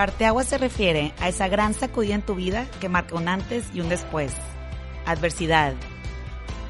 [0.00, 3.82] Parteaguas se refiere a esa gran sacudida en tu vida que marca un antes y
[3.82, 4.32] un después.
[5.04, 5.74] Adversidad,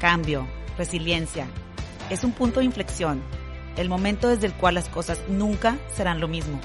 [0.01, 1.47] cambio, resiliencia.
[2.09, 3.23] Es un punto de inflexión,
[3.77, 6.59] el momento desde el cual las cosas nunca serán lo mismo.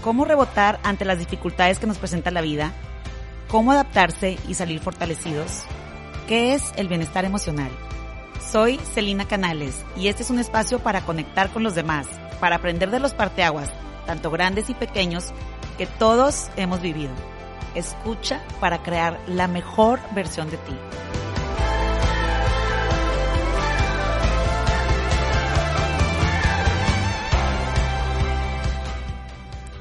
[0.00, 2.72] ¿Cómo rebotar ante las dificultades que nos presenta la vida?
[3.48, 5.64] ¿Cómo adaptarse y salir fortalecidos?
[6.28, 7.72] ¿Qué es el bienestar emocional?
[8.52, 12.06] Soy Celina Canales y este es un espacio para conectar con los demás,
[12.38, 13.72] para aprender de los parteaguas,
[14.06, 15.32] tanto grandes y pequeños,
[15.78, 17.12] que todos hemos vivido.
[17.76, 20.76] Escucha para crear la mejor versión de ti.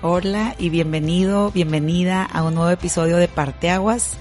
[0.04, 4.18] Hola y bienvenido, bienvenida a un nuevo episodio de Parteaguas.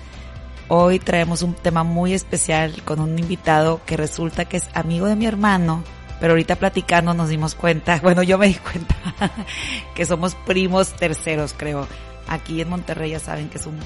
[0.68, 5.14] Hoy traemos un tema muy especial con un invitado que resulta que es amigo de
[5.14, 5.84] mi hermano,
[6.20, 8.94] pero ahorita platicando nos dimos cuenta, bueno, yo me di cuenta
[9.94, 11.86] que somos primos terceros, creo.
[12.28, 13.78] Aquí en Monterrey ya saben que es un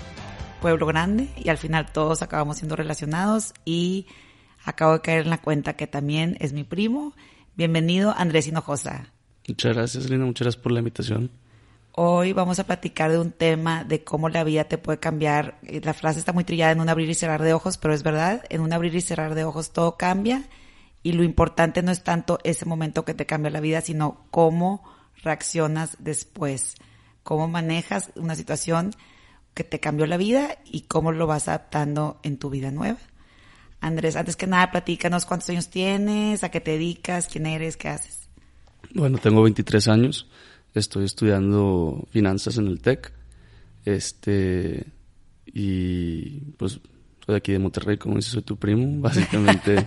[0.62, 4.06] pueblo grande y al final todos acabamos siendo relacionados y
[4.64, 7.14] acabo de caer en la cuenta que también es mi primo.
[7.56, 9.12] Bienvenido Andrés Hinojosa.
[9.47, 11.31] Muchas gracias, Lina, muchas gracias por la invitación.
[11.92, 15.58] Hoy vamos a platicar de un tema de cómo la vida te puede cambiar.
[15.83, 18.45] La frase está muy trillada en un abrir y cerrar de ojos, pero es verdad,
[18.48, 20.45] en un abrir y cerrar de ojos todo cambia
[21.03, 24.84] y lo importante no es tanto ese momento que te cambia la vida, sino cómo
[25.23, 26.75] reaccionas después,
[27.23, 28.92] cómo manejas una situación
[29.55, 32.98] que te cambió la vida y cómo lo vas adaptando en tu vida nueva.
[33.81, 37.89] Andrés, antes que nada, platícanos cuántos años tienes, a qué te dedicas, quién eres, qué
[37.89, 38.29] haces.
[38.95, 40.29] Bueno, tengo 23 años,
[40.75, 43.12] estoy estudiando finanzas en el TEC,
[43.87, 44.87] este,
[45.47, 46.81] y pues
[47.31, 49.86] soy aquí de Monterrey, como dices, soy tu primo, básicamente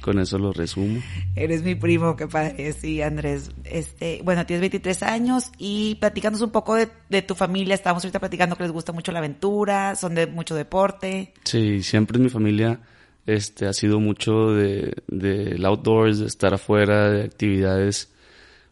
[0.00, 1.00] con eso lo resumo.
[1.34, 3.50] Eres mi primo, qué padre, sí, Andrés.
[3.64, 7.74] Este, bueno, tienes 23 años y platícanos un poco de, tu familia.
[7.74, 11.34] Estábamos ahorita platicando que les gusta mucho la aventura, son de mucho deporte.
[11.44, 12.80] Sí, siempre en mi familia
[13.26, 18.12] este, ha sido mucho de, de outdoors, de estar afuera, de actividades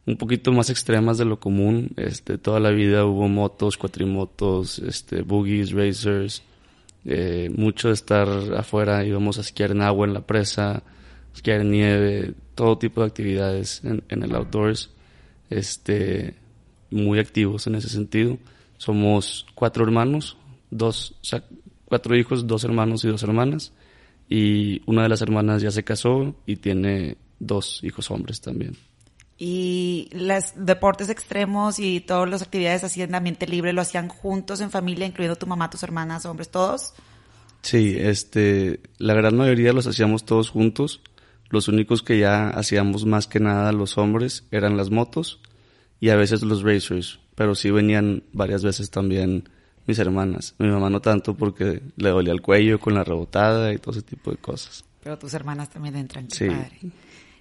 [0.06, 1.90] un poquito más extremas de lo común.
[1.96, 6.42] Este, toda la vida hubo motos, cuatrimotos, este, boogies, racers,
[7.04, 10.82] eh, mucho de estar afuera, íbamos a esquiar en agua en la presa,
[11.34, 14.90] esquiar en nieve, todo tipo de actividades en, el outdoors,
[15.48, 16.34] este,
[16.90, 18.38] muy activos en ese sentido.
[18.76, 20.36] Somos cuatro hermanos,
[20.70, 21.14] dos,
[21.84, 23.72] cuatro hijos, dos hermanos y dos hermanas,
[24.28, 28.76] y una de las hermanas ya se casó y tiene dos hijos hombres también
[29.42, 34.60] y los deportes extremos y todas las actividades así en ambiente libre lo hacían juntos
[34.60, 36.92] en familia, incluyendo tu mamá, tus hermanas, hombres, todos.
[37.62, 41.00] Sí, este, la gran mayoría los hacíamos todos juntos.
[41.48, 45.40] Los únicos que ya hacíamos más que nada los hombres eran las motos
[46.00, 49.48] y a veces los racers, pero sí venían varias veces también
[49.86, 50.54] mis hermanas.
[50.58, 54.02] Mi mamá no tanto porque le dolía el cuello con la rebotada y todo ese
[54.02, 54.84] tipo de cosas.
[55.02, 56.46] Pero tus hermanas también entran, sí.
[56.46, 56.78] padre.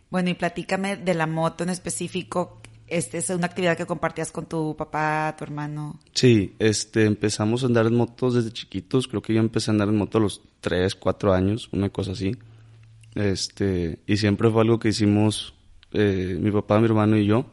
[0.10, 2.60] Bueno, y platícame de la moto en específico.
[2.88, 6.00] Este es una actividad que compartías con tu papá, tu hermano.
[6.14, 9.08] Sí, este, empezamos a andar en motos desde chiquitos.
[9.08, 12.14] Creo que yo empecé a andar en moto a los 3, 4 años, una cosa
[12.14, 12.36] así.
[13.14, 15.54] Este, y siempre fue algo que hicimos
[15.94, 17.46] eh, mi papá, mi hermano y yo.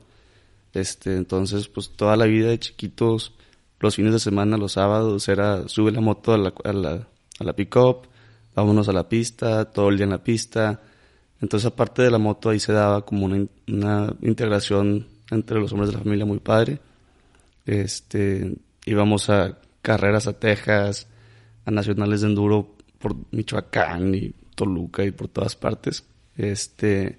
[0.72, 3.34] Este, entonces, pues toda la vida de chiquitos,
[3.81, 7.09] los fines de semana, los sábados, era sube la moto a la, a la,
[7.39, 8.09] a la pick-up,
[8.55, 10.81] vámonos a la pista, todo el día en la pista
[11.41, 15.97] entonces, aparte de la moto, ahí se daba como una, integración entre los hombres de
[15.97, 16.81] la familia muy padre.
[17.67, 21.09] Este, íbamos a carreras a Texas,
[21.65, 26.05] a nacionales de enduro por Michoacán y Toluca y por todas partes.
[26.37, 27.19] Este,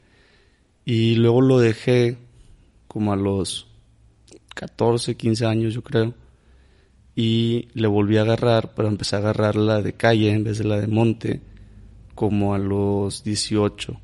[0.84, 2.18] y luego lo dejé
[2.88, 3.68] como a los
[4.56, 6.16] 14, 15 años, yo creo.
[7.16, 10.64] Y le volví a agarrar, pero empecé a agarrar la de calle en vez de
[10.64, 11.42] la de monte,
[12.16, 14.00] como a los 18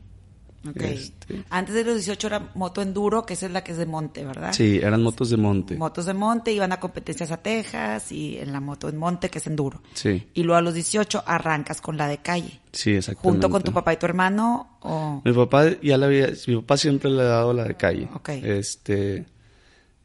[0.76, 3.86] este, Antes de los 18 era moto enduro, que esa es la que es de
[3.86, 4.54] monte, ¿verdad?
[4.54, 5.76] Sí, eran motos de monte.
[5.76, 9.40] Motos de monte, iban a competencias a Texas y en la moto en monte, que
[9.40, 9.82] es enduro.
[9.94, 10.28] Sí.
[10.34, 12.62] Y luego a los 18 arrancas con la de calle.
[12.72, 13.30] Sí, exactamente.
[13.30, 14.78] ¿Junto con tu papá y tu hermano?
[14.82, 15.22] O...
[15.26, 18.08] Mi papá ya la había, mi papá siempre le ha dado la de calle.
[18.14, 18.30] Ok.
[18.30, 19.26] Este,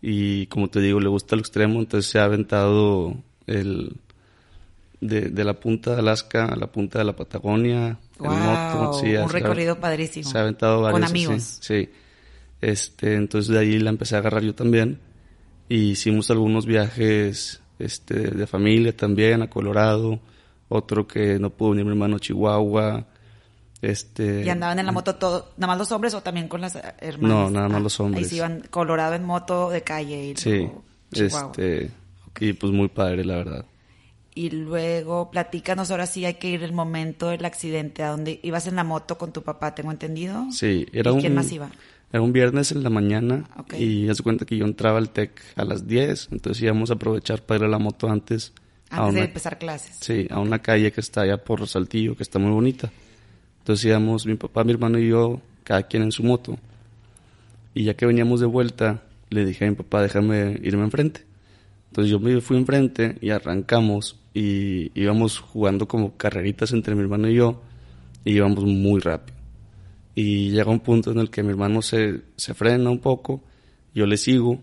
[0.02, 3.16] y como te digo, le gusta el extremo, entonces se ha aventado
[3.46, 3.96] el,
[5.00, 10.28] de, de la punta de Alaska a la punta de la Patagonia, un recorrido padrísimo.
[10.28, 11.00] Se ha aventado varios.
[11.00, 11.58] Con amigos.
[11.60, 11.88] sí.
[12.60, 15.00] Este, entonces de ahí la empecé a agarrar yo también.
[15.68, 20.18] Y hicimos algunos viajes este, de familia también a Colorado.
[20.68, 23.06] Otro que no pudo venir mi hermano Chihuahua.
[23.80, 26.76] Este, ¿Y andaban en la moto todo, nada más los hombres o también con las
[26.98, 27.20] hermanas?
[27.20, 28.24] No, nada más los hombres.
[28.24, 30.30] Ahí se iban Colorado en moto de calle.
[30.30, 30.68] Y sí,
[31.12, 31.90] este,
[32.40, 33.64] Y pues muy padre, la verdad.
[34.38, 38.68] Y luego, platícanos, ahora sí hay que ir el momento del accidente, a donde ibas
[38.68, 40.46] en la moto con tu papá, tengo entendido.
[40.52, 41.20] Sí, era ¿Y un...
[41.20, 41.70] quién más iba?
[42.12, 43.74] Era un viernes en la mañana Ok.
[43.80, 46.94] y haz de cuenta que yo entraba al TEC a las 10, entonces íbamos a
[46.94, 48.52] aprovechar para ir a la moto antes.
[48.90, 49.96] a Antes de una- empezar clases.
[50.00, 52.90] Sí, a una calle que está allá por Saltillo, que está muy bonita.
[53.58, 56.56] Entonces íbamos mi papá, mi hermano y yo, cada quien en su moto.
[57.74, 61.27] Y ya que veníamos de vuelta, le dije a mi papá, déjame irme enfrente.
[61.88, 67.28] Entonces yo me fui enfrente y arrancamos y íbamos jugando como carreritas entre mi hermano
[67.28, 67.60] y yo
[68.24, 69.36] y íbamos muy rápido.
[70.14, 73.42] Y llega un punto en el que mi hermano se, se frena un poco,
[73.94, 74.60] yo le sigo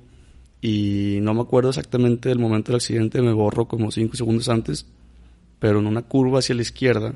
[0.62, 4.86] y no me acuerdo exactamente del momento del accidente, me borro como cinco segundos antes,
[5.60, 7.16] pero en una curva hacia la izquierda,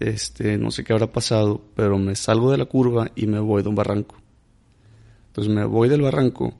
[0.00, 3.62] este, no sé qué habrá pasado, pero me salgo de la curva y me voy
[3.62, 4.16] de un barranco.
[5.28, 6.54] Entonces me voy del barranco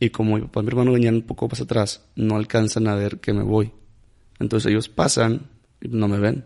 [0.00, 2.94] y como mi papá y mi hermano venían un poco más atrás, no alcanzan a
[2.94, 3.72] ver que me voy.
[4.38, 5.48] Entonces ellos pasan
[5.80, 6.44] y no me ven.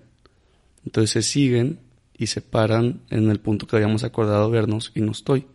[0.85, 1.81] Entonces se siguen
[2.17, 5.47] y se paran en el punto que habíamos acordado vernos y no estoy.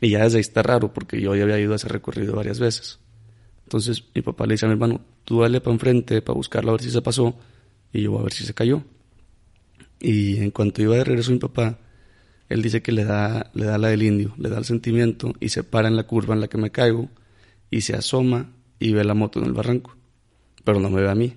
[0.00, 2.58] Y ya desde ahí está raro porque yo ya había ido a ese recorrido varias
[2.58, 2.98] veces.
[3.64, 6.74] Entonces mi papá le dice a mi hermano, tú dale para enfrente para buscarlo a
[6.74, 7.36] ver si se pasó
[7.92, 8.82] y yo voy a ver si se cayó.
[10.00, 11.78] Y en cuanto iba de regreso mi papá,
[12.48, 15.48] él dice que le da, le da la del indio, le da el sentimiento y
[15.48, 17.08] se para en la curva en la que me caigo
[17.70, 19.96] y se asoma y ve la moto en el barranco,
[20.64, 21.34] pero no me ve a mí.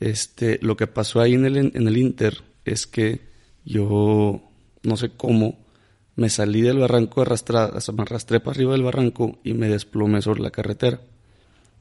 [0.00, 3.20] Este, lo que pasó ahí en el, en el Inter es que
[3.64, 4.42] yo,
[4.82, 5.58] no sé cómo,
[6.14, 10.42] me salí del barranco arrastrada, me arrastré para arriba del barranco y me desplomé sobre
[10.42, 11.00] la carretera.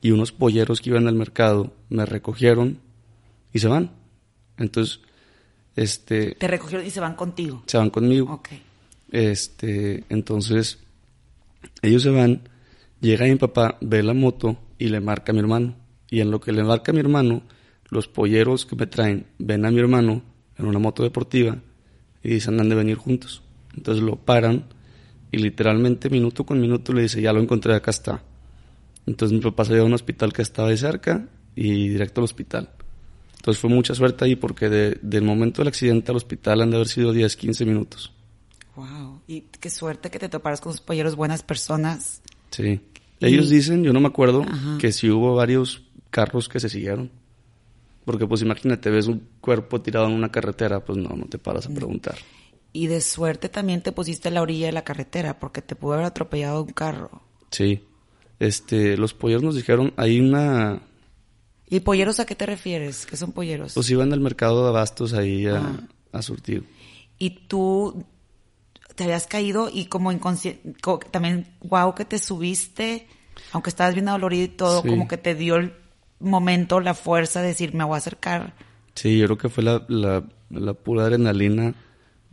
[0.02, 2.80] Y unos polleros que iban al mercado me recogieron
[3.54, 3.92] y se van.
[4.58, 5.02] Entonces,
[5.76, 7.64] este, Te recogieron y se van contigo.
[7.66, 8.34] se van conmigo.
[8.34, 8.50] Ok.
[9.12, 10.80] Este, entonces,
[11.82, 12.50] ellos se van,
[13.00, 15.76] llega mi papá, ve la moto y le marca a mi hermano.
[16.10, 17.44] Y en lo que le marca a mi hermano,
[17.90, 20.24] los polleros que me traen ven a mi hermano
[20.58, 21.58] en una moto deportiva
[22.24, 23.44] y dicen han de venir juntos.
[23.76, 24.66] Entonces lo paran
[25.32, 28.24] y literalmente minuto con minuto le dice ya lo encontré, acá está.
[29.06, 32.26] Entonces mi papá se lleva a un hospital que estaba ahí cerca y directo al
[32.26, 32.70] hospital.
[33.42, 36.76] Entonces fue mucha suerte ahí porque de- del momento del accidente al hospital han de
[36.76, 38.12] haber sido 10, 15 minutos.
[38.76, 39.20] Wow.
[39.28, 42.22] Y qué suerte que te toparas con sus polleros, buenas personas.
[42.52, 42.80] Sí.
[43.20, 44.78] Ellos dicen, yo no me acuerdo, Ajá.
[44.80, 47.10] que sí hubo varios carros que se siguieron.
[48.06, 51.66] Porque pues imagínate, ves un cuerpo tirado en una carretera, pues no, no te paras
[51.66, 52.16] a preguntar.
[52.74, 55.94] Y de suerte también te pusiste a la orilla de la carretera porque te pudo
[55.94, 57.22] haber atropellado un carro.
[57.50, 57.82] Sí.
[58.40, 60.82] Este, los polleros nos dijeron, hay una,
[61.72, 63.06] ¿Y polleros a qué te refieres?
[63.08, 63.74] ¿Qué son polleros?
[63.74, 65.80] pues iban al mercado de abastos ahí a, Ah.
[66.12, 66.64] a surtir.
[67.18, 68.04] y tú
[68.96, 70.74] te habías caído y como inconsciente,
[71.12, 73.08] también, wow, que te subiste,
[73.54, 74.90] aunque estabas bien dolorido y todo, Sí.
[74.90, 75.74] como que te dio el
[76.20, 78.54] momento, la fuerza de decir, me voy a acercar.
[78.96, 81.74] Sí, yo creo que fue la, la, la pura adrenalina,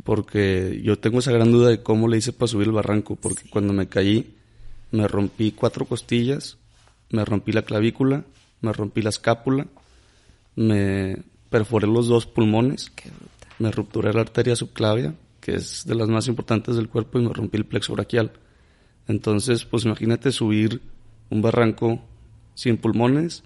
[0.05, 3.49] porque yo tengo esa gran duda de cómo le hice para subir el barranco, porque
[3.49, 4.35] cuando me caí,
[4.91, 6.57] me rompí cuatro costillas,
[7.11, 8.25] me rompí la clavícula,
[8.61, 9.67] me rompí la escápula,
[10.57, 11.17] me
[11.51, 13.55] perforé los dos pulmones, Qué bruta.
[13.59, 17.33] me rupturé la arteria subclavia, que es de las más importantes del cuerpo, y me
[17.33, 18.33] rompí el plexo braquial.
[19.07, 20.81] Entonces, pues imagínate subir
[21.31, 22.01] un barranco
[22.55, 23.45] sin pulmones,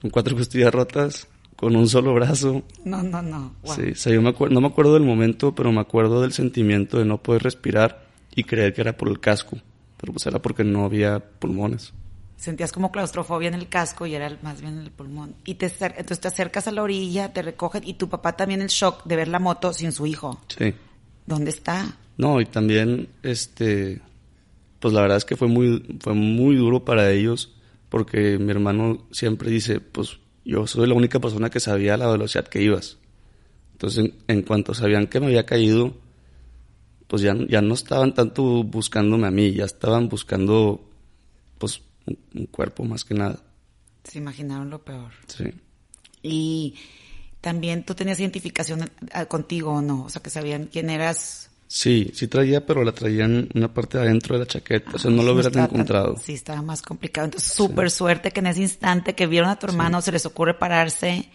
[0.00, 2.62] con cuatro costillas rotas, con un solo brazo.
[2.84, 3.54] No, no, no.
[3.62, 3.74] wow.
[3.74, 6.98] Sí, o sea, yo me no me acuerdo del momento, pero me acuerdo del sentimiento
[6.98, 9.58] de no poder respirar y creer que era por el casco.
[9.96, 11.92] Pero pues era porque no había pulmones.
[12.36, 15.34] Sentías como claustrofobia en el casco y era más bien en el pulmón.
[15.44, 18.68] Y te, entonces te acercas a la orilla, te recogen y tu papá también el
[18.68, 20.40] shock de ver la moto sin su hijo.
[20.48, 20.74] Sí.
[21.26, 21.96] ¿Dónde está?
[22.16, 24.00] No, y también, este,
[24.78, 27.54] pues la verdad es que fue muy, fue muy duro para ellos,
[27.88, 32.46] porque mi hermano siempre dice, pues yo soy la única persona que sabía la velocidad
[32.46, 32.98] que ibas.
[33.72, 35.94] Entonces, en, en cuanto sabían que me había caído,
[37.06, 40.88] pues ya, ya no estaban tanto buscándome a mí, ya estaban buscando,
[41.58, 43.40] pues, un, un cuerpo más que nada.
[44.04, 45.12] Se imaginaron lo peor.
[45.26, 45.44] Sí.
[46.22, 46.74] Y
[47.40, 51.50] también tú tenías identificación eh, contigo o no, o sea, que sabían quién eras.
[51.66, 55.10] Sí, sí traía, pero la traían una parte de adentro de la chaqueta, o sea,
[55.10, 56.16] no lo hubieran encontrado.
[56.22, 57.24] sí, estaba más complicado.
[57.26, 60.54] Entonces, súper suerte que en ese instante que vieron a tu hermano se les ocurre
[60.54, 61.28] pararse,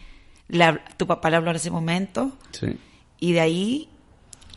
[0.48, 2.68] le tu papá le habló en ese momento Sí.
[3.20, 3.90] y de ahí.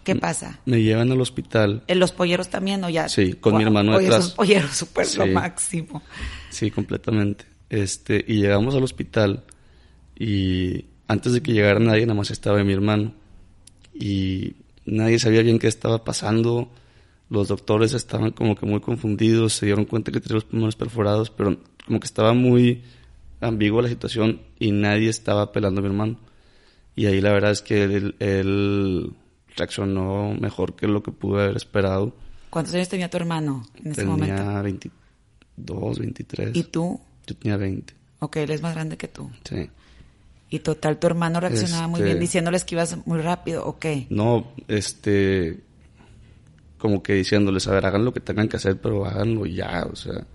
[0.04, 0.60] ¿Qué pasa?
[0.66, 3.08] Me llevan al hospital ¿En los polleros también o ya?
[3.08, 4.20] Sí, con mi hermano detrás.
[4.20, 5.30] esos polleros súper lo Sí.
[5.30, 6.02] máximo.
[6.50, 7.44] Sí, completamente.
[7.70, 9.44] Este, y llegamos al hospital
[10.18, 13.14] y antes de que llegara nadie, nada más estaba mi hermano.
[13.94, 14.54] Y
[14.84, 16.70] nadie sabía bien qué estaba pasando.
[17.30, 21.30] Los doctores estaban como que muy confundidos, se dieron cuenta que tenía los pulmones perforados,
[21.30, 22.82] pero como que estaba muy
[23.40, 26.18] ambigua la situación y nadie estaba pelando a mi hermano.
[26.94, 29.12] Y ahí la verdad es que él, él
[29.56, 32.14] reaccionó mejor que lo que pude haber esperado.
[32.50, 34.62] ¿Cuántos años tenía tu hermano en ese tenía momento?
[34.62, 36.50] 22, 23.
[36.56, 37.00] ¿Y tú?
[37.26, 37.94] Yo tenía 20.
[38.20, 39.30] Ok, él es más grande que tú.
[39.48, 39.68] Sí.
[40.50, 43.86] Y total, tu hermano reaccionaba muy Este- bien diciéndoles que ibas muy rápido, ok.
[44.10, 45.60] No, este,
[46.78, 49.96] como que diciéndoles, a ver, hagan lo que tengan que hacer, pero háganlo ya, o
[49.96, 50.26] sea.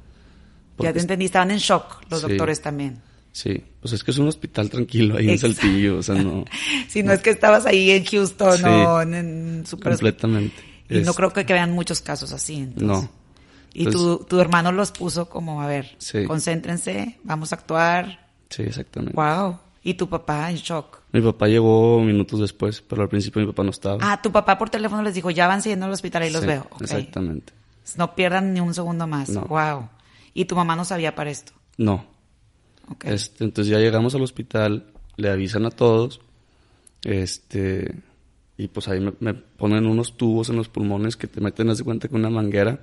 [0.79, 2.27] Ya te entendí, estaban en shock los Sí.
[2.29, 2.99] doctores también.
[3.37, 5.37] Sí, pues es que es un hospital tranquilo ahí en.
[5.37, 6.43] Saltillo, o sea, no,
[6.87, 8.63] Si no es que estabas ahí en Houston Sí.
[8.65, 9.91] o en, en super...
[9.93, 10.55] completamente.
[10.89, 12.55] Y no creo que, que vean muchos casos así.
[12.55, 12.87] entonces.
[12.87, 13.09] No.
[13.75, 16.23] Y Entonces- tu, tu hermano los puso como, a ver, Sí.
[16.25, 18.27] concéntrense, vamos a actuar.
[18.49, 19.13] Sí, exactamente.
[19.15, 19.59] Wow.
[19.83, 21.01] Y tu papá en shock.
[21.11, 23.97] Mi papá llegó minutos después, pero al principio mi papá no estaba.
[24.01, 26.67] Ah, tu papá por teléfono les dijo, ya van siguiendo al hospital, ahí los veo.
[26.81, 27.53] Exactamente.
[27.97, 29.29] No pierdan ni un segundo más.
[29.29, 29.41] No.
[29.41, 29.89] Wow.
[30.33, 31.51] Y tu mamá no sabía para esto.
[31.77, 32.03] No.
[33.03, 36.21] Este, entonces ya llegamos al hospital, le avisan a todos,
[37.03, 37.95] este,
[38.57, 41.79] y pues ahí me, me ponen unos tubos en los pulmones que te meten, haz
[41.79, 42.79] de cuenta, con una manguera,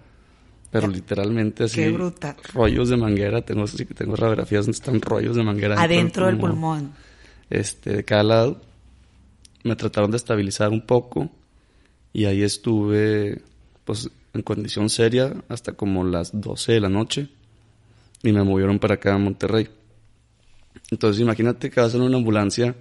[0.74, 1.76] pero literalmente así.
[1.76, 2.12] Qué.
[2.52, 5.80] Rollos de manguera, tengo, así que tengo radiografías donde están rollos de manguera.
[5.80, 6.92] Adentro del pulmón.
[7.48, 8.60] Este, de cada lado.
[9.62, 11.30] Me trataron de estabilizar un poco
[12.12, 13.40] y ahí estuve,
[13.84, 17.28] pues, en condición seria hasta como las 12 de la noche
[18.24, 19.68] y me movieron para acá a Monterrey.
[20.90, 22.74] Entonces imagínate que vas en una ambulancia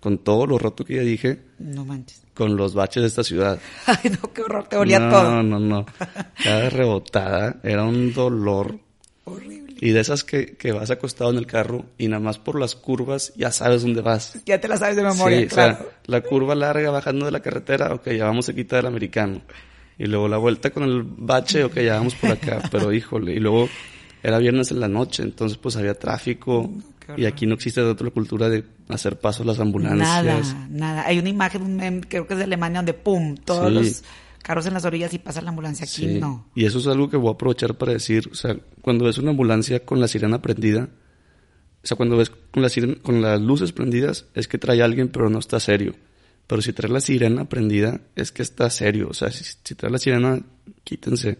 [0.00, 2.22] con todo lo roto que ya dije, No manches.
[2.34, 3.58] con los baches de esta ciudad.
[3.86, 5.42] Ay, no, qué horror, te olía no, todo.
[5.42, 5.86] No, no,
[6.42, 8.78] Cada rebotada era un dolor.
[9.24, 9.74] Horrible.
[9.80, 12.74] Y de esas que, que vas acostado en el carro y nada más por las
[12.76, 14.38] curvas ya sabes dónde vas.
[14.46, 15.76] Ya te la sabes de memoria, sí, o claro.
[15.78, 19.42] sea, la curva larga bajando de la carretera, ok, ya vamos a quitar el americano.
[19.98, 23.34] Y luego la vuelta con el bache, ok, ya vamos por acá, pero híjole.
[23.34, 23.68] Y luego
[24.22, 26.70] era viernes en la noche, entonces pues había tráfico.
[27.16, 30.08] Y aquí no existe otra cultura de hacer paso a las ambulancias.
[30.54, 31.06] Nada, nada.
[31.06, 33.74] Hay una imagen, creo que es de Alemania, donde pum, todos Sí.
[33.74, 34.04] los
[34.42, 35.84] carros en las orillas y pasa la ambulancia.
[35.84, 36.18] Aquí Sí.
[36.20, 36.46] no.
[36.54, 39.30] Y eso es algo que voy a aprovechar para decir, o sea, cuando ves una
[39.30, 40.88] ambulancia con la sirena prendida,
[41.82, 44.84] o sea, cuando ves con, la sirena- con las luces prendidas, es que trae a
[44.84, 45.94] alguien, pero no está serio.
[46.48, 49.08] Pero si trae la sirena prendida, es que está serio.
[49.10, 50.40] O sea, si, si trae la sirena,
[50.84, 51.38] quítense.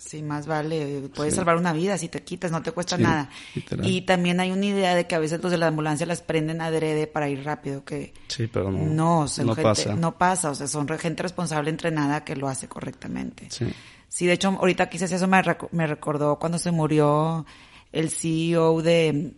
[0.00, 1.10] Sí, más vale.
[1.14, 1.36] Puedes Sí.
[1.36, 3.28] salvar una vida si te quitas, no te cuesta Sí, nada.
[3.54, 3.86] literal.
[3.86, 6.62] Y también hay una idea de que a veces los de la ambulancia las prenden
[6.62, 9.24] adrede para ir rápido, que Sí, pero no.
[9.24, 9.94] no, gente, pasa.
[9.94, 13.46] no pasa, o sea, son gente responsable entrenada que lo hace correctamente.
[13.50, 13.66] Sí.
[14.08, 15.40] Sí, de hecho, ahorita hice eso me,
[15.72, 17.44] me recordó cuando se murió
[17.92, 19.34] el CEO de,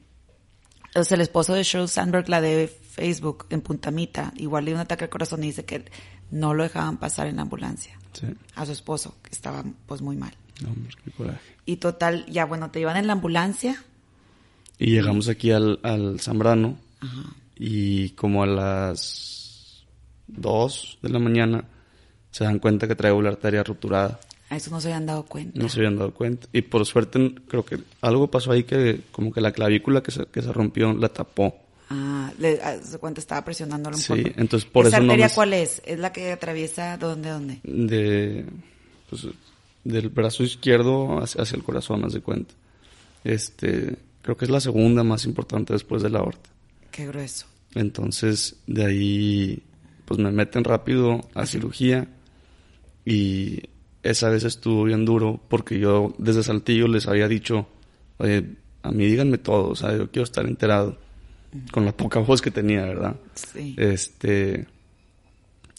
[0.95, 4.33] o sea, el esposo de Sheryl Sandberg, la de Facebook, en Puntamita.
[4.37, 5.85] Igual le dio un ataque al corazón y dice que
[6.31, 8.27] no lo dejaban pasar en la ambulancia Sí.
[8.55, 10.35] a su esposo, que estaba pues muy mal.
[10.63, 11.41] No, hombre, qué coraje.
[11.67, 13.83] Y total, ya bueno, te llevan en la ambulancia.
[14.79, 16.77] Y llegamos aquí al, al Zambrano
[17.57, 19.85] y como a las
[20.27, 21.65] 2 de la mañana
[22.31, 24.19] se dan cuenta que traigo la arteria rupturada.
[24.51, 25.59] A eso no se habían dado cuenta.
[25.59, 26.47] No se habían dado cuenta.
[26.53, 30.27] Y por suerte creo que algo pasó ahí que como que la clavícula que se,
[30.27, 31.57] que se rompió la tapó.
[31.91, 34.35] Ah, le, a su cuenta estaba presionándolo un Sí, poco.
[34.41, 35.83] entonces por ¿Esa eso no arteria me- cuál es?
[35.85, 37.61] ¿Es la que atraviesa dónde, dónde?
[37.63, 38.47] De,
[39.11, 39.27] pues,
[39.85, 42.55] del brazo izquierdo hacia, hacia el corazón, haz de cuenta.
[43.25, 46.51] Este, creo que es la segunda más importante después de la aorta.
[46.91, 47.47] Qué grueso.
[47.75, 49.63] Entonces, de ahí,
[50.05, 52.09] pues me meten rápido a cirugía
[53.05, 53.61] y
[54.03, 57.67] esa vez estuvo bien duro porque yo desde Saltillo les había dicho,
[58.19, 58.45] oye,
[58.83, 60.99] a mí díganme todo, o sea, yo quiero estar enterado
[61.71, 63.17] con la poca voz que tenía, ¿verdad?
[63.35, 63.75] Sí.
[63.79, 64.67] Este,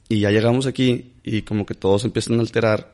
[0.07, 2.93] y ya llegamos aquí y como que todos empiezan a alterar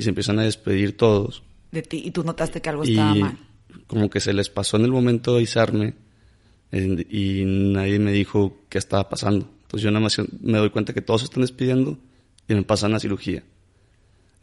[0.00, 2.02] y se empiezan a despedir todos De ti.
[2.04, 3.38] Y tú notaste que algo y estaba mal.
[3.86, 5.94] como que se les pasó en el momento de avisarme
[6.72, 9.48] eh, y nadie me dijo qué estaba pasando.
[9.62, 11.98] Entonces yo nada más me doy cuenta que todos se están despidiendo
[12.48, 13.42] y me pasan a cirugía.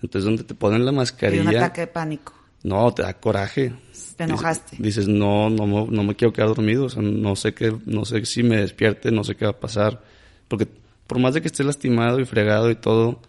[0.01, 2.33] Entonces donde te ponen la Y un mascarilla, ataque de pánico.
[2.63, 3.73] no, te da coraje.
[4.15, 4.77] Te enojaste.
[4.79, 8.05] Dices, no, no, me- no me quiero quedar dormido, o sea, no sé qué, no
[8.05, 10.03] sé si me despierte, no sé qué va a pasar.
[10.47, 10.67] Porque
[11.07, 13.19] por más de que estés lastimado y fregado y todo,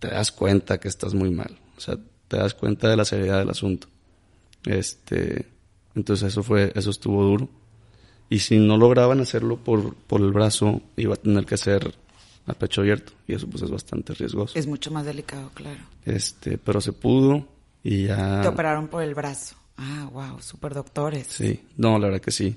[0.00, 1.56] te das cuenta que estás muy mal.
[1.76, 3.86] O sea, te das cuenta de la seriedad del asunto.
[4.64, 5.46] Este,
[5.94, 7.48] entonces eso fue, eso estuvo duro.
[8.28, 11.94] Y si no lograban hacerlo por, por el brazo, iba a tener que hacer
[12.46, 13.12] a pecho abierto.
[13.26, 14.58] Y eso pues es bastante riesgoso.
[14.58, 15.80] Es mucho más delicado, claro.
[16.04, 17.46] Este, pero se pudo
[17.82, 18.40] y ya.
[18.40, 19.56] Te operaron por el brazo.
[19.76, 21.26] Ah, wow, super doctores.
[21.26, 22.56] Sí, no, la verdad que sí.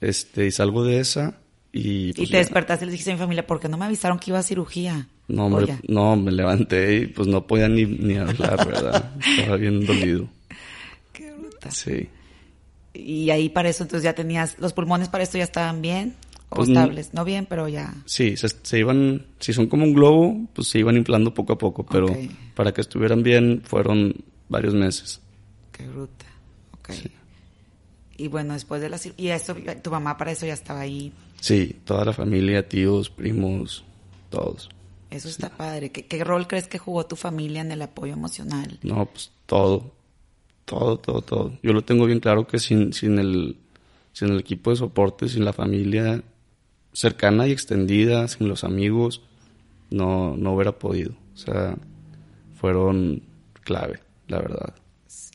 [0.00, 1.38] Este, y salgo de esa
[1.72, 2.10] y...
[2.10, 2.38] y pues, te ya.
[2.38, 4.42] despertaste y le dijiste a mi familia, ¿por qué no me avisaron que iba a
[4.42, 5.08] cirugía?
[5.32, 9.12] No, Oye, no, me levanté y pues no podía ni, ni hablar, ¿verdad?
[9.38, 10.28] Estaba bien dolido.
[11.12, 11.70] qué bruta.
[11.70, 12.08] Sí.
[12.92, 16.14] Y ahí para eso entonces ya tenías, los pulmones para esto ya estaban bien
[16.50, 17.94] o Pues, estables, no bien, pero ya.
[18.04, 21.58] Sí, se, se iban, si son como un globo, pues se iban inflando poco a
[21.58, 22.14] poco, pero
[22.54, 24.14] para que estuvieran bien fueron
[24.50, 25.18] varios meses.
[25.72, 26.26] Qué bruta.
[26.78, 26.90] Ok.
[28.18, 31.10] Y bueno, después de la y eso, tu mamá para eso ya estaba ahí.
[31.40, 33.82] Sí, toda la familia, tíos, primos,
[34.28, 34.68] todos.
[35.12, 35.92] Eso está padre.
[35.92, 38.78] ¿Qué, ¿Qué rol crees que jugó tu familia en el apoyo emocional?
[38.82, 39.92] No, pues todo,
[40.64, 41.52] todo, todo, todo.
[41.62, 43.58] Yo lo tengo bien claro que sin, sin, el,
[44.14, 46.22] sin el equipo de soporte, sin la familia
[46.94, 49.20] cercana y extendida, sin los amigos,
[49.90, 51.12] no, no hubiera podido.
[51.34, 51.76] O sea,
[52.54, 53.22] fueron
[53.64, 54.74] clave, la verdad.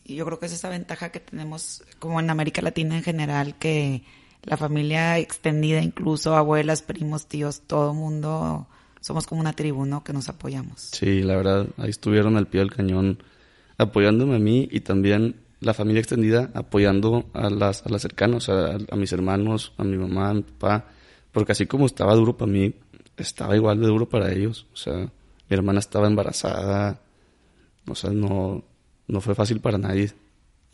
[0.03, 3.55] Y yo creo que es esa ventaja que tenemos como en América Latina en general,
[3.59, 4.01] que
[4.41, 8.67] la familia extendida, incluso abuelas, primos, tíos, todo mundo,
[9.07, 10.03] somos como una tribu, ¿no?
[10.03, 10.89] Que nos apoyamos.
[10.91, 13.23] Sí, la verdad, ahí estuvieron al pie del cañón
[13.77, 18.75] apoyándome a mí y también la familia extendida apoyando a las, a las cercanas, a,
[18.75, 20.87] a mis hermanos, a mi mamá, a mi papá,
[21.31, 22.73] porque así como estaba duro para mí,
[23.15, 24.67] estaba igual de duro para ellos.
[24.73, 25.09] O sea, mi
[25.55, 26.99] hermana estaba embarazada,
[27.87, 28.61] o sea, no,
[29.07, 30.11] no fue fácil para nadie.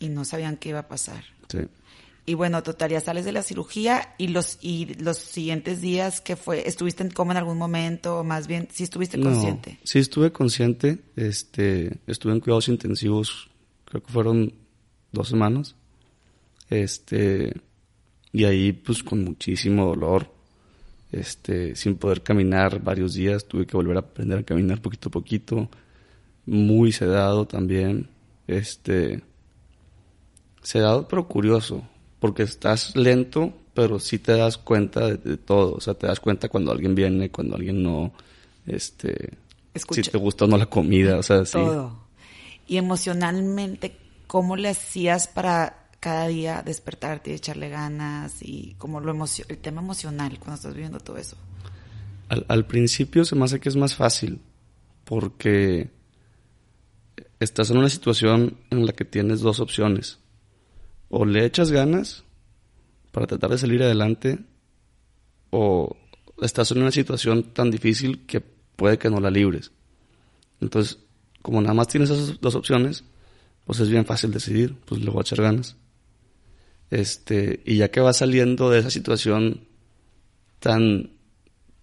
[0.00, 1.22] Y no sabían qué iba a pasar.
[1.46, 1.58] Sí.
[2.26, 6.36] Y bueno, total, ya sales de la cirugía y los y los siguientes días que
[6.36, 8.20] fue, ¿estuviste en coma en algún momento?
[8.20, 9.78] O más bien, sí estuviste No, consciente.
[9.84, 13.50] sí estuve consciente, este, estuve en cuidados intensivos,
[13.84, 14.54] creo que fueron
[15.12, 15.74] dos semanas,
[16.70, 17.52] este,
[18.32, 20.32] y ahí pues con muchísimo dolor,
[21.12, 25.12] este, sin poder caminar varios días, tuve que volver a aprender a caminar poquito a
[25.12, 25.68] poquito,
[26.46, 28.08] muy sedado también,
[28.46, 29.22] este,
[30.62, 31.86] sedado pero curioso,
[32.24, 36.20] porque estás lento, pero sí te das cuenta de, de todo, o sea, te das
[36.20, 38.14] cuenta cuando alguien viene, cuando alguien no,
[38.64, 39.34] este,
[39.74, 40.04] Escucha.
[40.04, 41.52] si te gusta o no la comida, o sea, sí.
[41.52, 42.06] Todo.
[42.66, 43.94] Y emocionalmente,
[44.26, 48.36] ¿cómo le hacías para cada día despertarte y echarle ganas?
[48.40, 51.36] Y como lo emocio el tema emocional cuando estás viviendo todo eso.
[52.30, 54.40] Al, al principio se me hace que es más fácil
[55.04, 55.90] porque
[57.38, 60.23] estás en una situación en la que tienes dos opciones.
[61.08, 62.24] O le echas ganas
[63.12, 64.38] para tratar de salir adelante
[65.50, 65.96] o
[66.42, 69.70] estás en una situación tan difícil que puede que no la libres.
[70.60, 70.98] Entonces,
[71.42, 73.04] como nada más tienes esas dos opciones,
[73.64, 75.76] pues es bien fácil decidir, pues le voy a echar ganas.
[76.90, 79.68] Este, y ya que vas saliendo de esa situación
[80.58, 81.10] tan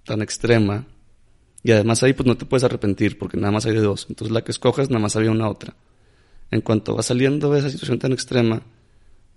[0.03, 0.87] tan extrema
[1.63, 4.33] y además ahí pues no te puedes arrepentir porque nada más hay de dos entonces
[4.33, 5.75] la que escoges nada más había una otra
[6.49, 8.63] en cuanto vas saliendo de esa situación tan extrema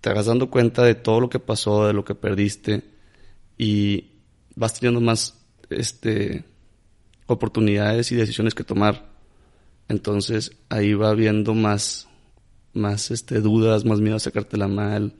[0.05, 2.83] te vas dando cuenta de todo lo que pasó de lo que perdiste
[3.57, 4.11] y
[4.55, 6.45] vas teniendo más este
[7.27, 9.07] oportunidades y decisiones que tomar
[9.89, 12.07] entonces ahí va habiendo más
[12.75, 15.15] más este dudas más miedo a sacártela mal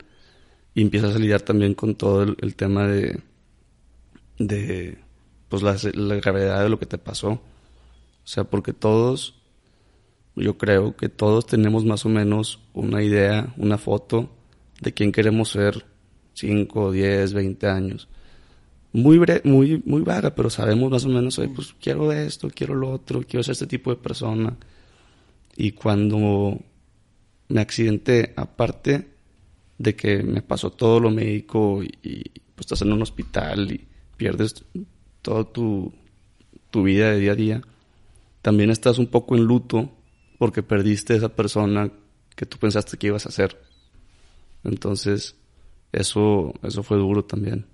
[0.75, 3.23] y empiezas a lidiar también con todo el, tema de
[4.37, 4.99] de
[5.49, 7.29] pues la, la, gravedad de lo que te pasó.
[7.29, 7.41] O
[8.27, 9.35] sea, porque todos,
[10.35, 14.34] yo creo que todos tenemos más o menos una idea, una foto
[14.81, 15.85] de quién queremos ser
[16.33, 18.07] 5, 10, 20 años.
[18.93, 22.91] Muy, bre muy, muy vaga, pero sabemos más o menos, pues quiero esto, quiero lo
[22.91, 24.55] otro, quiero ser este tipo de persona.
[25.57, 26.59] Y cuando
[27.49, 29.09] me accidenté, aparte
[29.77, 32.23] de que me pasó todo lo médico y, y
[32.55, 33.85] pues estás en un hospital y
[34.15, 34.63] pierdes
[35.21, 35.93] toda tu,
[36.71, 37.61] tu vida de día a día,
[38.41, 39.91] también estás un poco en luto
[40.37, 41.91] porque perdiste esa persona
[42.35, 43.59] que tú pensaste que ibas a ser.
[44.65, 45.35] Entonces,
[45.91, 47.65] eso, eso fue duro también.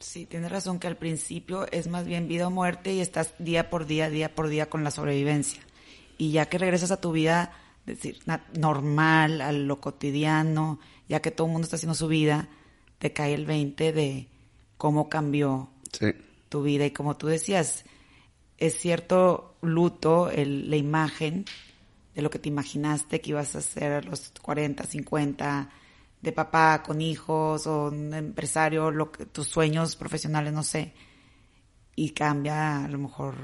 [0.00, 3.70] Sí, tienes razón que al principio es más bien vida o muerte y estás día
[3.70, 5.62] por día, día por día con la sobrevivencia.
[6.18, 7.52] Y ya que regresas a tu vida
[7.86, 8.18] decir,
[8.54, 12.48] normal, a lo cotidiano, ya que todo el mundo está haciendo su vida,
[12.98, 14.28] te cae el 20 de
[14.76, 16.08] cómo cambió sí.
[16.48, 16.84] tu vida.
[16.84, 17.84] Y como tú decías,
[18.58, 21.44] es cierto luto, el, la imagen
[22.14, 25.70] de lo que te imaginaste que ibas a hacer a los 40, 50,
[26.22, 30.94] de papá con hijos o un empresario, lo que, tus sueños profesionales, no sé,
[31.96, 33.34] y cambia, a lo mejor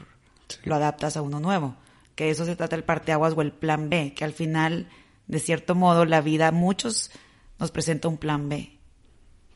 [0.48, 0.58] sí.
[0.64, 1.76] lo adaptas a uno nuevo.
[2.14, 4.88] Que eso se trata el parteaguas o el plan B, que al final,
[5.26, 7.10] de cierto modo, la vida a muchos
[7.58, 8.78] nos presenta un plan B.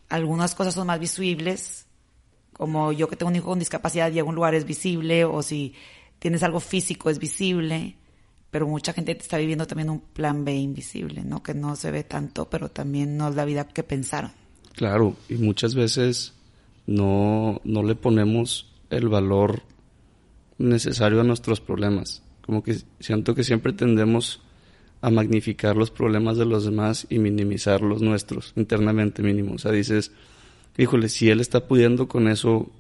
[0.08, 1.87] Algunas cosas son más visibles,
[2.52, 5.42] como yo que tengo un hijo con discapacidad, llego a un lugar es visible, o
[5.42, 5.74] si
[6.18, 7.96] tienes algo físico es visible,
[8.52, 11.42] pero mucha gente está viviendo también un plan B invisible, ¿no?
[11.42, 14.30] Que no se ve tanto, pero también no es la vida que pensaron.
[14.74, 16.34] Claro, y muchas veces
[16.86, 19.62] no, no le ponemos el valor
[20.58, 22.22] necesario a nuestros problemas.
[22.44, 24.42] Como que siento que siempre tendemos
[25.00, 29.54] a magnificar los problemas de los demás y minimizar los nuestros, internamente mínimo.
[29.54, 30.12] O sea, dices,
[30.76, 32.70] híjole, si él está pudiendo con eso,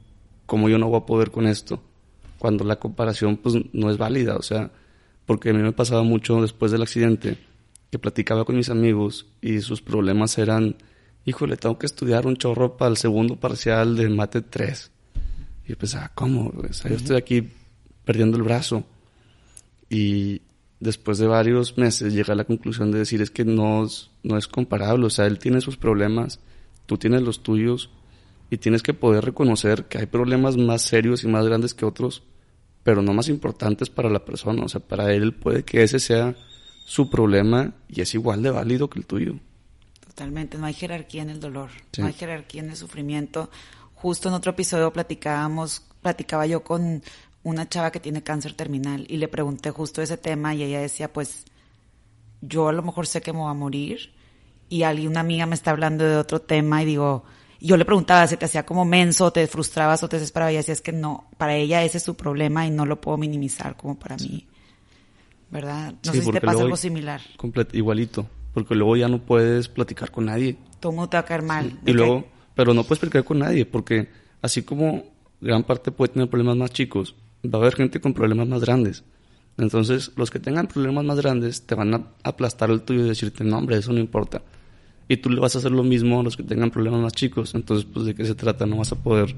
[0.44, 1.82] ¿cómo yo no voy a poder con esto?
[2.38, 4.70] Cuando la comparación pues no es válida, o sea,
[5.32, 7.38] porque a mí me pasaba mucho después del accidente
[7.90, 10.76] que platicaba con mis amigos y sus problemas eran,
[11.24, 14.90] híjole, tengo que estudiar un chorro para el segundo parcial de mate 3.
[15.64, 16.52] Y yo pensaba, ¿cómo?
[16.54, 17.48] O sea, yo estoy aquí
[18.04, 18.84] perdiendo el brazo.
[19.88, 20.42] Y
[20.80, 23.86] después de varios meses llegué a la conclusión de decir, es que no,
[24.22, 25.06] no es comparable.
[25.06, 26.40] O sea, él tiene sus problemas,
[26.84, 27.88] tú tienes los tuyos,
[28.50, 32.22] y tienes que poder reconocer que hay problemas más serios y más grandes que otros,
[32.82, 34.64] pero no más importantes para la persona.
[34.64, 36.34] O sea, para él puede que ese sea
[36.84, 39.34] su problema y es igual de válido que el tuyo.
[40.06, 43.50] Totalmente, no hay jerarquía en el dolor, no hay jerarquía en el sufrimiento.
[43.94, 47.02] Justo en otro episodio platicábamos, platicaba yo con
[47.44, 51.12] una chava que tiene cáncer terminal y le pregunté justo ese tema y ella decía,
[51.12, 51.44] pues
[52.40, 54.12] yo a lo mejor sé que me voy a morir
[54.68, 57.24] y alguien, una amiga me está hablando de otro tema y digo,
[57.66, 60.80] yo le preguntaba si te hacía como menso, te frustrabas o te desesperabas y decías
[60.80, 64.16] que no, para ella ese es su problema y no lo puedo minimizar como para
[64.16, 64.46] mí.
[65.52, 65.94] ¿verdad?
[66.04, 67.20] No sé si te pasa algo similar.
[67.72, 70.56] igualito, porque luego ya no puedes platicar con nadie.
[70.80, 71.78] Todo mundo te va a caer mal.
[71.84, 74.08] Y luego, pero no puedes platicar con nadie, porque
[74.40, 75.04] así como
[75.40, 79.04] gran parte puede tener problemas más chicos, va a haber gente con problemas más grandes.
[79.58, 83.44] Entonces, los que tengan problemas más grandes te van a aplastar el tuyo y decirte,
[83.44, 84.40] no, hombre, eso no importa.
[85.12, 87.54] Y tú le vas a hacer lo mismo a los que tengan problemas más chicos.
[87.54, 88.64] Entonces, pues, ¿de qué se trata?
[88.64, 89.36] No vas a poder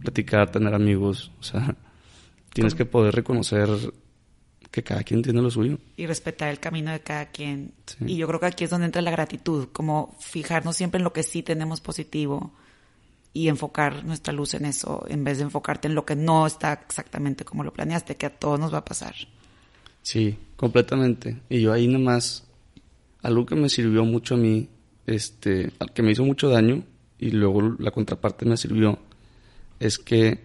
[0.00, 1.32] platicar, tener amigos.
[1.40, 1.74] O sea,
[2.52, 3.68] tienes que poder reconocer
[4.70, 5.80] que cada quien tiene lo suyo.
[5.96, 7.72] Y respetar el camino de cada quien.
[8.06, 11.12] Y yo creo que aquí es donde entra la gratitud, como fijarnos siempre en lo
[11.12, 12.52] que sí tenemos positivo
[13.32, 16.84] y enfocar nuestra luz en eso, en vez de enfocarte en lo que no está
[16.86, 19.16] exactamente como lo planeaste, que a todos nos va a pasar.
[20.02, 21.38] Sí, completamente.
[21.48, 22.44] Y yo ahí nomás,
[23.24, 24.68] algo que me sirvió mucho a mí,
[25.06, 26.82] este, que me hizo mucho daño,
[27.18, 28.98] y luego la contraparte me sirvió,
[29.80, 30.44] es que,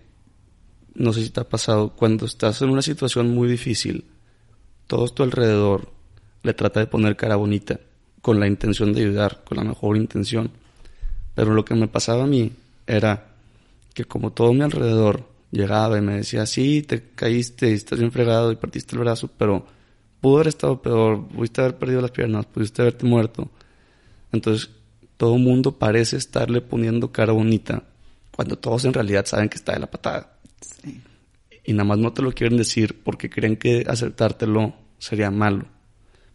[0.96, 4.06] no sé si te ha pasado, cuando estás en una situación muy difícil,
[4.88, 5.92] todos tu alrededor
[6.44, 7.80] le trata de poner cara bonita,
[8.22, 10.52] con la intención de ayudar, con la mejor intención.
[11.34, 12.52] Pero lo que me pasaba a mí
[12.86, 13.36] era
[13.94, 18.12] que como todo mi alrededor llegaba y me decía, sí, te caíste y estás bien
[18.12, 19.66] fregado y partiste el brazo, pero
[20.20, 23.50] pudo haber estado peor, pudiste haber perdido las piernas, pudiste haberte muerto.
[24.32, 24.70] Entonces,
[25.18, 27.84] todo el mundo parece estarle poniendo cara bonita,
[28.36, 30.40] cuando todos en realidad saben que está de la patada.
[31.64, 35.66] Y nada más no te lo quieren decir porque creen que aceptártelo sería malo.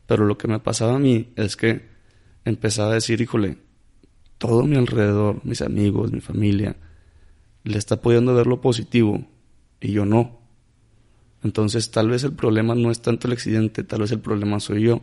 [0.07, 1.89] Pero lo que me pasaba a mí es que
[2.45, 3.59] empezaba a decir, híjole,
[4.39, 6.77] todo mi alrededor, mis amigos, mi familia,
[7.65, 9.27] le está pudiendo ver lo positivo
[9.81, 10.39] y yo no.
[11.43, 14.83] Entonces tal vez el problema no es tanto el accidente, tal vez el problema soy
[14.83, 15.01] yo.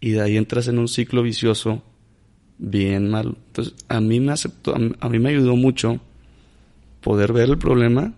[0.00, 1.82] Y de ahí entras en un ciclo vicioso
[2.58, 3.36] bien malo.
[3.48, 6.00] Entonces a mí me aceptó, a mí me ayudó mucho
[7.00, 8.14] poder ver el problema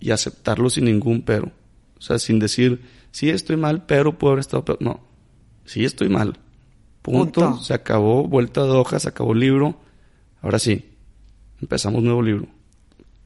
[0.00, 1.50] y aceptarlo sin ningún pero.
[1.98, 4.78] O sea, sin decir, sí estoy mal, pero puedo haber estado peor.
[4.80, 5.00] No,
[5.64, 6.38] sí estoy mal.
[7.02, 7.58] Punto.
[7.58, 9.80] Se acabó, vuelta de hoja, se acabó el libro.
[10.42, 10.84] Ahora sí,
[11.60, 12.46] empezamos nuevo libro.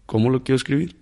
[0.07, 0.97] ¿Cómo lo quiero escribir?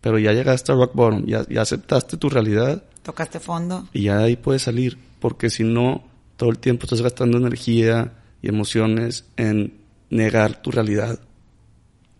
[0.00, 2.82] Pero ya llegaste a rock bottom, ya, ya aceptaste tu realidad.
[3.02, 3.88] Tocaste fondo.
[3.92, 6.04] Y ya ahí puedes salir, porque si no,
[6.36, 11.20] todo el tiempo estás gastando energía y emociones en negar tu realidad.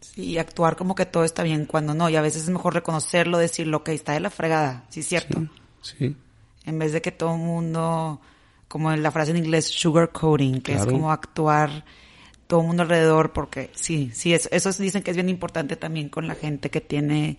[0.00, 2.08] Sí, actuar como que todo está bien cuando no.
[2.08, 4.84] Y a veces es mejor reconocerlo, decirlo, que está de la fregada.
[4.88, 5.46] Sí, cierto.
[5.82, 6.16] Sí.
[6.64, 8.20] En vez de que todo el mundo,
[8.68, 11.84] como en la frase en inglés, sugarcoating, que es como actuar
[12.46, 16.08] todo el mundo alrededor, porque sí, sí, eso, eso dicen que es bien importante también
[16.08, 17.38] con la gente que tiene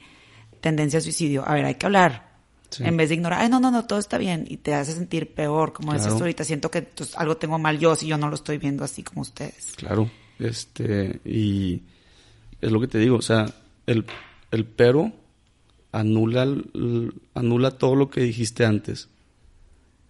[0.61, 1.47] tendencia a suicidio.
[1.47, 2.30] A ver, hay que hablar.
[2.79, 5.33] En vez de ignorar, ay, no, no, no, todo está bien, y te hace sentir
[5.33, 6.03] peor, como claro.
[6.03, 8.83] dices ahorita, siento que pues, algo tengo mal yo si yo no lo estoy viendo
[8.83, 9.73] así como ustedes.
[9.75, 11.81] Claro, este, y
[12.61, 13.45] es lo que te digo, o sea,
[13.87, 14.05] el,
[14.51, 15.11] el pero
[15.91, 16.47] anula,
[17.33, 19.09] anula todo lo que dijiste antes.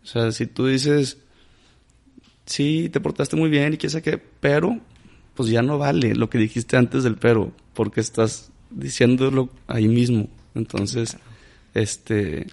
[0.04, 1.18] O sea, si tú dices,
[2.46, 4.80] sí, te portaste muy bien y qué sé qué, pero,
[5.36, 10.28] pues ya no vale lo que dijiste antes del pero, porque estás diciéndolo ahí mismo.
[10.56, 11.18] Entonces,
[11.74, 12.48] este,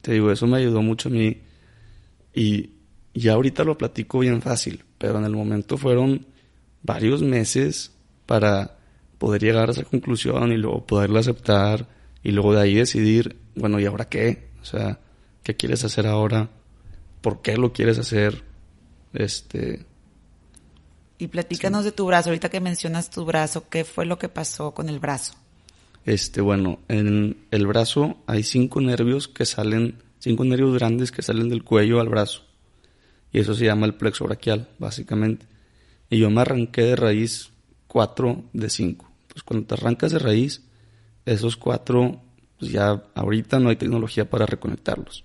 [0.00, 1.42] te digo, eso me ayudó mucho a mí
[2.34, 2.70] y
[3.14, 6.26] ya ahorita lo platico bien fácil, pero en el momento fueron
[6.82, 7.92] varios meses
[8.26, 8.76] para
[9.18, 11.88] poder llegar a esa conclusión y luego poderla aceptar
[12.22, 14.48] y luego de ahí decidir, bueno, ¿y ahora qué?
[14.62, 15.00] O sea,
[15.42, 16.48] ¿qué quieres hacer ahora?
[17.20, 18.42] ¿Por qué lo quieres hacer?
[19.12, 19.84] Este...
[21.18, 24.72] Y platícanos de tu brazo, ahorita que mencionas tu brazo, ¿qué fue lo que pasó
[24.72, 25.34] con el brazo?
[26.08, 31.50] Este, bueno, en el brazo hay cinco nervios que salen, cinco nervios grandes que salen
[31.50, 32.44] del cuello al brazo.
[33.30, 35.44] Y eso se llama el plexo braquial, básicamente.
[36.08, 37.50] Y yo me arranqué de raíz
[37.88, 39.06] 4 de 5.
[39.20, 40.62] Entonces, cuando te arrancas de raíz,
[41.26, 42.22] esos cuatro,
[42.58, 45.24] pues ya ahorita no hay tecnología para reconectarlos.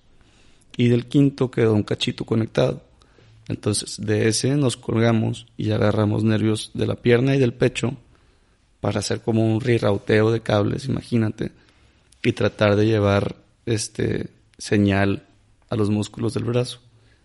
[0.76, 2.84] Y del quinto quedó un cachito conectado.
[3.48, 7.96] Entonces, de ese nos colgamos y agarramos nervios de la pierna y del pecho
[8.84, 11.54] para hacer como un rerouteo de cables, imagínate,
[12.22, 15.26] y tratar de llevar este señal
[15.70, 16.82] a los músculos del brazo.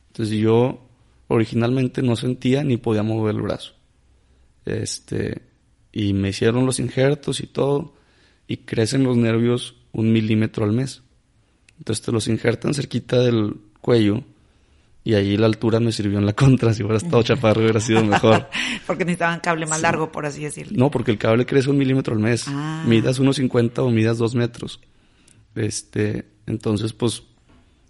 [0.06, 0.88] Entonces yo
[1.26, 3.72] originalmente no sentía ni podía mover el brazo.
[4.66, 5.42] Este,
[5.90, 7.96] y me hicieron los injertos y todo,
[8.46, 11.02] y crecen los nervios un milímetro al mes.
[11.76, 14.22] Entonces te los injertan cerquita del cuello,
[15.08, 16.74] y ahí la altura me sirvió en la contra.
[16.74, 18.46] Si hubiera estado chaparro hubiera sido mejor.
[18.86, 20.76] porque necesitaban cable más largo, por así decirlo.
[20.76, 22.44] No, porque el cable crece un milímetro al mes.
[22.46, 22.84] Ah.
[22.86, 24.82] Midas 1.50 o midas 2 metros.
[25.54, 27.22] Este, entonces, pues,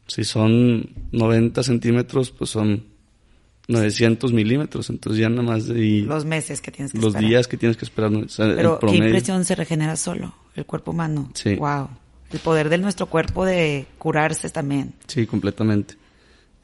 [0.07, 2.85] si son 90 centímetros, pues son
[3.67, 4.89] 900 milímetros.
[4.89, 7.29] Entonces ya nada más de ahí, Los meses que tienes que los esperar.
[7.29, 8.15] días que tienes que esperar.
[8.15, 11.33] o sea, en Pero qué impresión se regenera solo, el cuerpo humano.
[11.35, 11.57] Sí.
[11.57, 11.89] Wow.
[12.31, 14.95] El poder de nuestro cuerpo de curarse también.
[15.09, 15.97] Sí, completamente.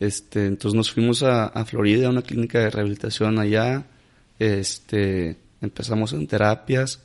[0.01, 3.87] Este, entonces nos fuimos a, a Florida, a una clínica de rehabilitación allá.
[4.39, 7.01] Este, empezamos en terapias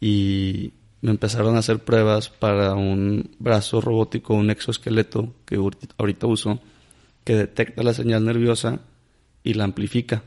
[0.00, 6.60] y me empezaron a hacer pruebas para un brazo robótico, un exoesqueleto que ahorita- uso,
[7.24, 8.80] que detecta la señal nerviosa
[9.42, 10.22] y la amplifica.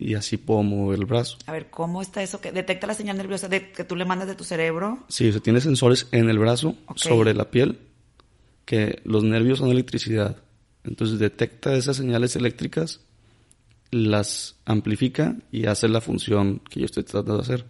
[0.00, 1.38] Y así puedo mover el brazo.
[1.46, 2.40] A ver, ¿cómo está eso?
[2.40, 5.00] que detecta la señal nerviosa de, que tú le mandas de tu cerebro?
[5.08, 7.80] Sí, o sea, tiene sensores en el brazo, sobre la piel,
[8.64, 10.36] que los nervios son electricidad.
[10.84, 13.00] Entonces detecta esas señales eléctricas,
[13.90, 17.66] las amplifica y hace la función que yo estoy tratando de hacer.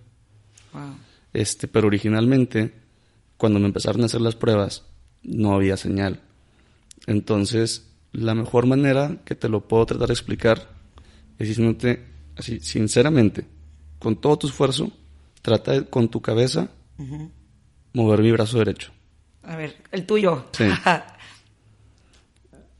[0.73, 0.97] Wow.
[1.33, 2.73] Este, pero originalmente,
[3.37, 4.85] cuando me empezaron a hacer las pruebas,
[5.23, 6.21] no había señal.
[7.07, 10.69] Entonces, la mejor manera que te lo puedo tratar de explicar
[11.39, 12.05] es diciéndote
[12.37, 13.47] así, sinceramente,
[13.99, 14.91] con todo tu esfuerzo,
[15.43, 16.71] trata de, con tu cabeza
[17.93, 18.93] mover mi brazo derecho.
[19.43, 20.47] A ver, el tuyo.
[20.53, 20.65] Sí.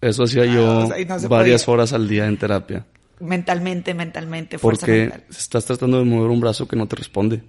[0.01, 1.75] Eso hacía yo Ah, o sea, varias podía.
[1.75, 2.87] horas al día en terapia.
[3.21, 5.25] mentalmente, mentalmente, fuerza Porque mental.
[5.31, 7.43] estás tratando de mover un brazo que no te responde.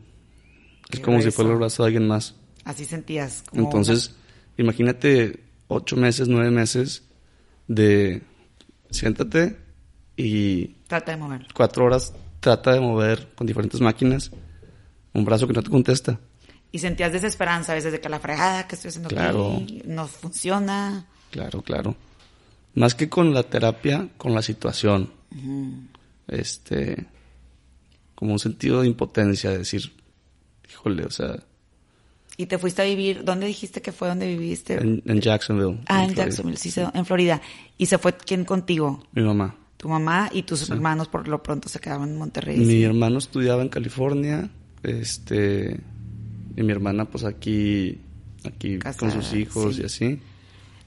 [0.89, 2.33] Es como si fuera el brazo de alguien más.
[2.65, 3.43] Así sentías.
[3.49, 4.15] como Entonces,
[4.57, 7.03] imagínate ocho meses, nueve meses
[7.67, 8.23] de
[8.89, 9.57] siéntate
[10.17, 11.47] y una- Trata de mover.
[11.53, 14.31] cuatro horas trata de mover con diferentes máquinas
[15.13, 16.19] un brazo que no te contesta.
[16.71, 19.57] Y sentías desesperanza a veces de que la fregada que estoy haciendo Claro.
[19.63, 21.05] aquí no funciona.
[21.31, 21.95] Claro, claro.
[22.75, 25.11] Más que con la terapia, con la situación.
[26.27, 27.05] Este,
[28.15, 29.91] como un sentido de impotencia, de decir,
[30.69, 31.39] híjole, o sea,
[32.37, 34.75] Y te fuiste a vivir, ¿dónde dijiste que fue donde viviste?
[34.75, 35.79] en, en Jacksonville.
[35.87, 36.13] ah, en.
[36.15, 37.41] Jacksonville, sí, en Florida.
[37.77, 39.03] ¿Y se fue quién contigo?
[39.13, 39.55] Mi mamá.
[39.77, 42.57] Tu mamá y tus hermanos por lo pronto se quedaban en Monterrey.
[42.57, 42.83] Mi sí.
[42.83, 44.49] hermano estudiaba en California,
[44.83, 45.79] este,
[46.57, 47.97] y mi hermana pues aquí,
[48.43, 49.81] aquí Casada, con sus hijos sí.
[49.81, 50.19] y así.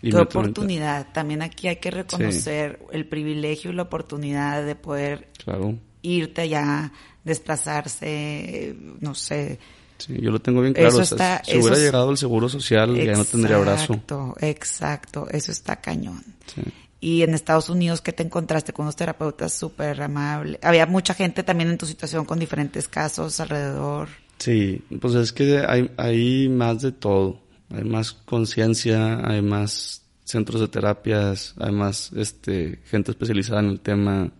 [0.02, 1.12] Qué oportunidad.
[1.12, 6.92] También aquí hay que reconocer el privilegio y la oportunidad de poder Claro, irte allá,
[7.24, 9.58] desplazarse, no sé.
[9.98, 10.88] sí, yo lo tengo bien claro.
[10.88, 13.94] Eso o sea, está- si hubiera es- llegado el seguro social, ya no tendría brazo.
[13.94, 15.28] Exacto, exacto.
[15.30, 16.22] Eso está cañón.
[16.54, 16.62] Sí.
[17.00, 20.58] Y en Estados Unidos, ¿qué te encontraste con unos terapeutas súper amables?
[20.62, 24.08] Había mucha gente también en tu situación con diferentes casos alrededor.
[24.38, 27.40] Sí, pues es que hay, hay más de todo.
[27.74, 33.80] Hay más conciencia, hay más centros de terapias, hay más este, gente especializada en el
[33.80, 34.30] tema,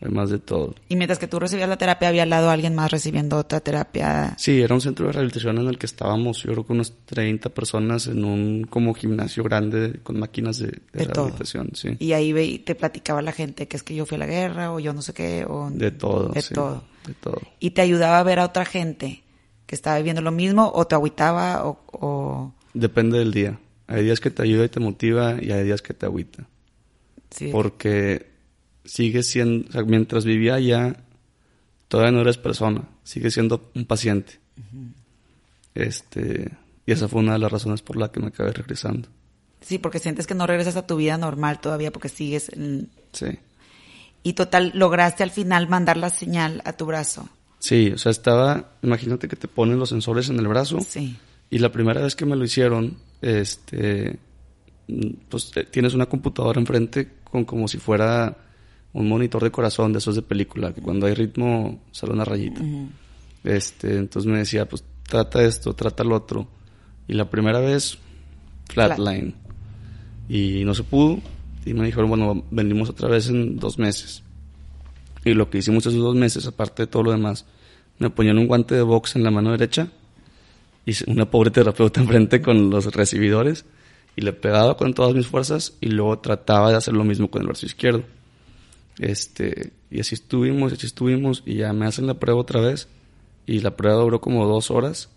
[0.00, 0.74] hay más de todo.
[0.88, 4.34] Y mientras que tú recibías la terapia, había al lado alguien más recibiendo otra terapia.
[4.38, 7.48] Sí, era un centro de rehabilitación en el que estábamos, yo creo que unos 30
[7.50, 11.24] personas en un como gimnasio grande con máquinas de, de De todo.
[11.26, 11.96] rehabilitación, sí.
[11.98, 14.72] Y ahí ve- te platicaba la gente que es que yo fui a la guerra
[14.72, 15.44] o yo no sé qué.
[15.48, 16.84] O De todo, De sí, todo.
[17.06, 17.40] De todo.
[17.58, 19.22] Y te ayudaba a ver a otra gente
[19.68, 21.78] que estaba viviendo lo mismo o te agüitaba o...
[21.92, 23.58] o- Depende del día.
[23.86, 26.46] Hay días que te ayuda y te motiva y hay días que te agüita.
[27.30, 27.50] sí.
[27.52, 28.26] Porque
[28.84, 30.96] sigue siendo, o sea, mientras vivía allá,
[31.88, 34.40] todavía no eres persona, sigue siendo un paciente.
[35.74, 36.50] Este,
[36.86, 39.08] y esa fue una de las razones por la que me acabé regresando.
[39.60, 42.48] Sí, porque sientes que no regresas a tu vida normal todavía porque sigues...
[42.50, 43.38] en- Sí.
[44.22, 47.28] Y total, lograste al final mandar la señal a tu brazo.
[47.58, 51.16] Sí, o sea, estaba, imagínate que te ponen los sensores en el brazo Sí.
[51.50, 54.18] y la primera vez que me lo hicieron, este,
[55.28, 58.36] pues eh, tienes una computadora enfrente con como si fuera
[58.92, 62.60] un monitor de corazón de esos de película, que cuando hay ritmo sale una rayita.
[63.44, 66.48] Este, entonces me decía, pues trata esto, trata lo otro.
[67.06, 67.98] Y la primera vez,
[68.68, 69.34] flatline.
[70.28, 71.20] Y no se pudo.
[71.64, 74.22] Y me dijeron, bueno, venimos otra vez en dos meses.
[75.24, 77.44] Y lo que hicimos esos dos meses, aparte de todo lo demás,
[77.98, 79.88] me ponían un guante de box en la mano derecha
[80.86, 83.64] y una pobre terapeuta enfrente con los recibidores
[84.16, 87.42] y le pegaba con todas mis fuerzas y luego trataba de hacer lo mismo con
[87.42, 88.04] el brazo izquierdo.
[88.98, 92.88] Este, y así estuvimos, así estuvimos y ya me hacen la prueba otra vez
[93.46, 95.08] y la prueba duró como dos horas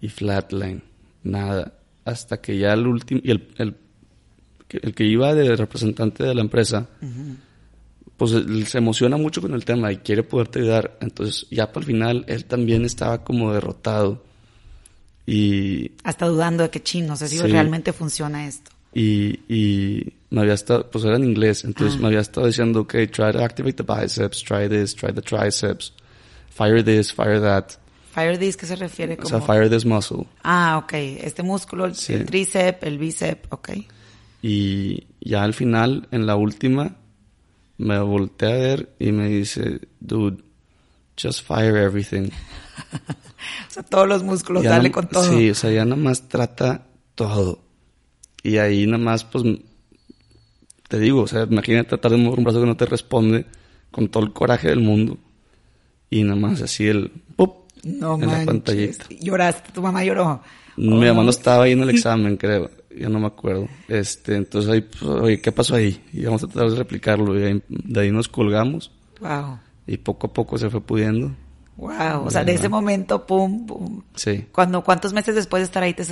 [0.00, 0.82] y flatline,
[1.22, 3.76] nada, hasta que ya el último, y el, el,
[4.68, 6.88] el, que iba de representante de la empresa,
[8.20, 8.32] pues
[8.68, 10.98] se emociona mucho con el tema y quiere poderte ayudar.
[11.00, 14.22] Entonces, ya para el final, él también estaba como derrotado.
[15.24, 15.92] Y.
[16.04, 18.72] Hasta dudando de que chino, no sé si realmente funciona esto.
[18.92, 22.02] Y, y me había estado, pues era en inglés, entonces ah.
[22.02, 25.94] me había estado diciendo, ok, try to activate the biceps, try this, try the triceps,
[26.50, 27.70] fire this, fire that.
[28.12, 29.16] Fire this, ¿qué se refiere?
[29.16, 29.28] Como...
[29.28, 30.26] O sea, fire this muscle.
[30.44, 30.92] Ah, ok.
[30.92, 33.70] Este músculo, el, el tríceps, el bíceps, ok.
[34.42, 36.98] Y ya al final, en la última,
[37.80, 40.42] me volteé a ver y me dice, dude,
[41.20, 42.28] just fire everything.
[43.68, 45.24] o sea, todos los músculos, dale con todo.
[45.24, 47.60] Sí, o sea, ya nada más trata todo.
[48.42, 49.44] Y ahí nada más, pues,
[50.88, 53.46] te digo, o sea, imagínate tratar de mover un brazo que no te responde
[53.90, 55.16] con todo el coraje del mundo.
[56.10, 57.66] Y nada más así el, ¡pop!
[57.82, 59.06] No en la pantallita.
[59.20, 59.72] ¿Lloraste?
[59.72, 60.42] ¿Tu mamá lloró?
[60.76, 63.68] Mi mamá no estaba ahí en el examen, creo ya no me acuerdo.
[63.88, 66.02] Este, entonces ahí, pues, oye, ¿qué pasó ahí?
[66.12, 67.38] Y vamos a tratar de replicarlo.
[67.38, 68.92] Y de ahí nos colgamos.
[69.20, 69.58] Wow.
[69.86, 71.32] Y poco a poco se fue pudiendo.
[71.76, 72.26] Wow.
[72.26, 74.02] O sea, de ese momento, pum, pum.
[74.14, 74.46] Sí.
[74.52, 76.04] Cuando, ¿Cuántos meses después de estar ahí te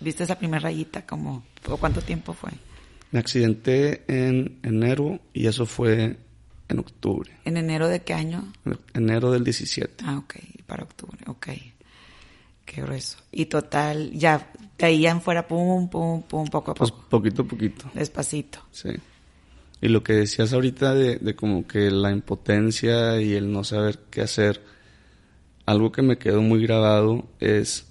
[0.00, 1.04] viste esa primera rayita?
[1.04, 2.50] Como, ¿O cuánto tiempo fue?
[3.10, 6.16] Me accidenté en enero y eso fue
[6.68, 7.30] en octubre.
[7.44, 8.52] ¿En enero de qué año?
[8.94, 10.04] enero del 17.
[10.06, 10.36] Ah, ok.
[10.66, 11.48] Para octubre, ok.
[12.64, 13.18] Qué grueso.
[13.30, 17.02] Y total, ya caían fuera, pum, pum, pum, poco a pues poco.
[17.02, 17.90] Pues poquito a poquito.
[17.94, 18.60] Despacito.
[18.70, 18.90] Sí.
[19.80, 23.98] Y lo que decías ahorita de, de como que la impotencia y el no saber
[24.10, 24.62] qué hacer,
[25.66, 27.86] algo que me quedó muy grabado es,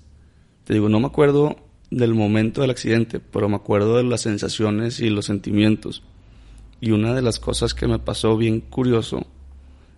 [0.63, 1.57] te digo, no me acuerdo
[1.89, 6.03] del momento del accidente, pero me acuerdo de las sensaciones y los sentimientos.
[6.79, 9.27] Y una de las cosas que me pasó bien curioso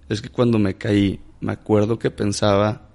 [0.10, 2.90] es que cuando me caí, me acuerdo que pensaba,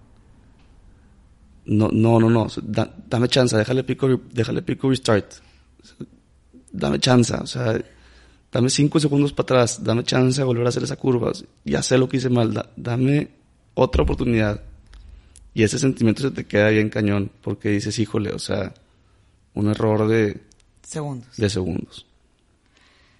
[1.68, 5.34] no, no, no, no, dame chance, déjale pico, déjale pico restart.
[6.72, 7.78] Dame chance, o sea,
[8.50, 11.30] dame cinco segundos para atrás, dame chance de volver a hacer esa curva.
[11.64, 13.28] Ya sé lo que hice mal, dame
[13.74, 14.62] otra oportunidad.
[15.52, 18.72] Y ese sentimiento se te queda bien cañón, porque dices, híjole, o sea,
[19.52, 20.40] un error de
[20.82, 21.36] segundos.
[21.36, 22.06] De segundos.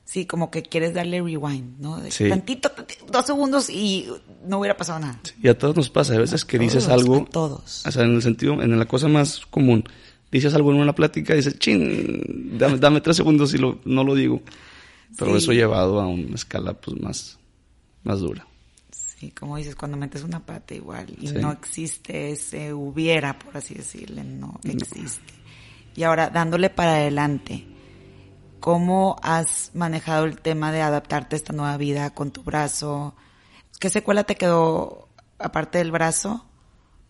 [0.08, 2.00] Sí, como que quieres darle rewind, ¿no?
[2.08, 2.30] sí.
[2.30, 2.72] Tantito,
[3.12, 4.08] dos segundos y
[4.42, 5.20] no hubiera pasado nada.
[5.42, 7.16] y a todos nos pasa, a veces que dices algo.
[7.16, 7.84] A todos.
[7.84, 9.84] O sea, en el sentido, en la cosa más común.
[10.32, 14.14] Dices algo en una plática y dices, chin, dame, tres segundos y lo, no lo
[14.14, 14.40] digo.
[15.18, 17.38] Pero eso llevado a una escala pues más,
[18.02, 18.46] más dura.
[18.90, 23.74] Sí, como dices, cuando metes una pata igual y no existe ese hubiera, por así
[23.74, 25.34] decirle, no existe.
[25.94, 27.66] Y ahora, dándole para adelante
[28.60, 33.14] ¿Cómo has manejado el tema de adaptarte a esta nueva vida con tu brazo?
[33.78, 36.44] ¿Qué secuela te quedó aparte del brazo?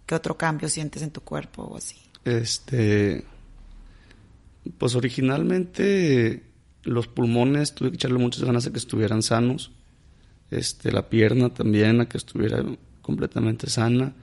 [0.07, 1.97] ¿Qué otro cambio sientes en tu cuerpo o así?
[2.25, 3.25] Este,
[4.77, 6.45] pues originalmente
[6.83, 9.73] los pulmones tuve que echarle muchas ganas a que estuvieran sanos.
[10.51, 12.65] Este, la pierna también a que estuviera
[13.03, 14.15] completamente sana.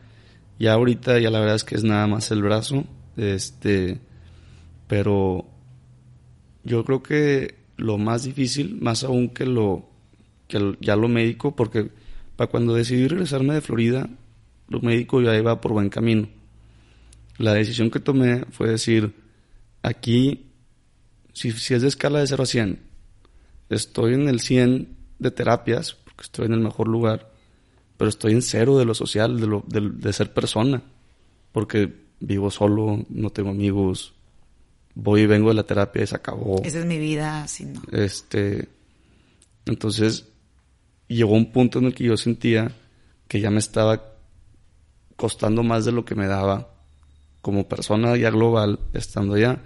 [0.58, 2.86] Y ahorita ya la verdad es que es nada más el brazo.
[3.18, 4.00] Este,
[4.88, 5.46] pero
[6.65, 9.88] yo creo que lo más difícil, más aún que lo
[10.47, 11.91] que ya lo médico, porque
[12.36, 14.10] para cuando decidí regresarme de Florida,
[14.67, 16.28] lo médico ya iba por buen camino.
[17.38, 19.13] La decisión que tomé fue decir,
[19.84, 20.47] aquí,
[21.34, 22.80] si, si es de escala de 0 a 100,
[23.69, 27.32] estoy en el 100 de terapias, porque estoy en el mejor lugar,
[27.97, 30.83] pero estoy en cero de lo social, de, de ser persona,
[31.52, 34.15] porque vivo solo, no tengo amigos,
[34.96, 36.62] voy y vengo de la terapia y se acabó.
[36.63, 37.81] Esa es mi vida, si no.
[37.91, 38.69] Este,
[39.65, 40.25] entonces,
[41.08, 42.71] llegó un punto en el que yo sentía
[43.27, 44.13] que ya me estaba
[45.15, 46.73] costando más de lo que me daba
[47.41, 49.62] como persona ya global estando allá.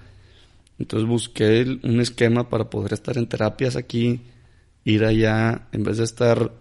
[0.79, 4.21] Entonces busqué un esquema para poder estar en terapias aquí,
[4.83, 6.51] ir allá, en vez de estar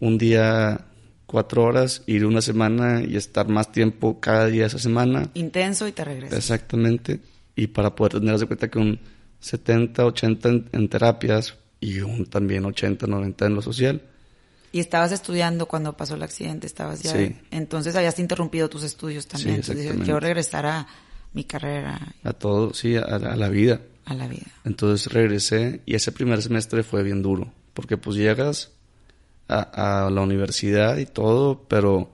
[0.00, 0.86] un día
[1.26, 5.30] cuatro horas, ir una semana y estar más tiempo cada día esa semana.
[5.34, 6.38] Intenso y te regresas.
[6.38, 7.20] Exactamente
[7.56, 9.00] y para poder tener de cuenta que un
[9.40, 14.02] 70, 80 en, terapias y un también 80, 90 en lo social.
[14.72, 17.12] Y estabas estudiando cuando pasó el accidente, estabas ya.
[17.12, 17.36] Sí.
[17.50, 19.62] Entonces habías interrumpido tus estudios también.
[19.62, 20.86] Sí, Entonces quiero regresar a
[21.32, 22.14] mi carrera.
[22.24, 23.82] A todo, sí, a, la vida.
[24.04, 24.46] A la vida.
[24.64, 28.72] Entonces regresé y ese primer semestre fue bien duro, porque pues llegas
[29.46, 32.10] a, a la universidad y todo, pero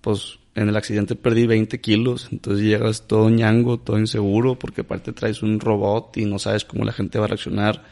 [0.00, 5.12] pues en el accidente perdí 20 kilos, entonces llegas todo ñango, todo inseguro, porque aparte
[5.12, 7.84] traes un robot y no sabes cómo la gente va a reaccionar,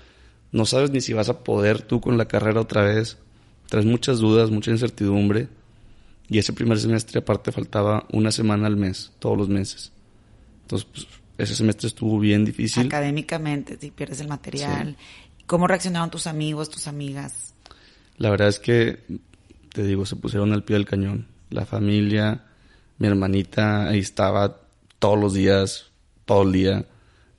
[0.51, 3.19] no sabes ni si vas a poder tú con la carrera otra vez,
[3.69, 5.49] traes muchas dudas, mucha incertidumbre,
[6.31, 9.93] y ese primer semestre aparte faltaba una semana al mes, todos los meses.
[10.63, 11.07] Entonces, pues,
[11.37, 12.87] ese semestre estuvo bien difícil.
[12.87, 14.97] Académicamente, si pierdes el material.
[15.45, 17.53] ¿Cómo reaccionaron tus amigos, tus amigas?
[18.17, 19.01] La verdad es que,
[19.71, 21.27] te digo, se pusieron al pie del cañón.
[21.51, 22.43] La familia,
[22.99, 24.61] mi hermanita ahí estaba
[24.99, 25.91] todos los días,
[26.25, 26.87] todo el día.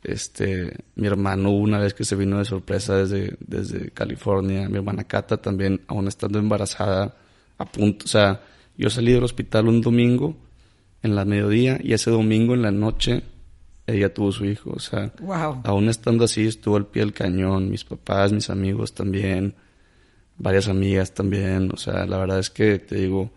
[0.04, 5.06] Este, mi hermano una vez que se vino de sorpresa desde, desde California, mi hermana
[5.06, 7.16] Cata también, aún estando embarazada,
[7.58, 8.42] a punto, o sea,
[8.78, 10.36] yo salí del hospital un domingo
[11.02, 13.24] en la mediodía y ese domingo en la noche
[13.88, 15.12] ella tuvo su hijo, o sea,
[15.64, 19.56] aún estando así estuvo al pie del cañón, mis papás, mis amigos también,
[20.38, 23.32] varias amigas también, o sea, la verdad es que te digo,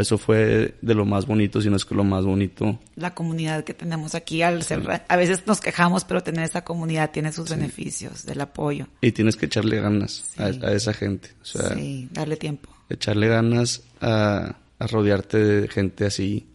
[0.00, 2.78] eso fue de lo más bonito, si no es que lo más bonito.
[2.96, 7.10] La comunidad que tenemos aquí, al ser, a veces nos quejamos, pero tener esa comunidad
[7.10, 8.86] tiene sus beneficios, del apoyo.
[9.00, 11.30] Y tienes que echarle ganas a, esa gente.
[11.42, 12.68] O sea, sí, darle tiempo.
[12.88, 16.48] Echarle ganas a, a rodearte de gente así.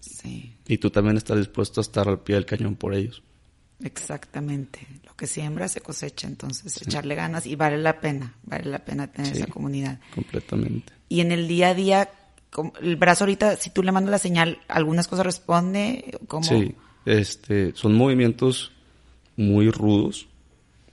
[0.00, 0.56] Sí.
[0.66, 3.22] Y tú también estás dispuesto a estar al pie del cañón por ellos.
[3.78, 9.06] Lo que siembra se cosecha, entonces echarle ganas y vale la pena, vale la pena
[9.06, 10.00] tener esa comunidad.
[10.14, 10.92] Completamente.
[11.08, 12.10] Y en el día a día,
[12.80, 16.44] el brazo ahorita, si tú le mandas la señal, algunas cosas responde, ¿cómo?
[16.44, 18.72] Sí, este, son movimientos
[19.36, 20.28] muy rudos,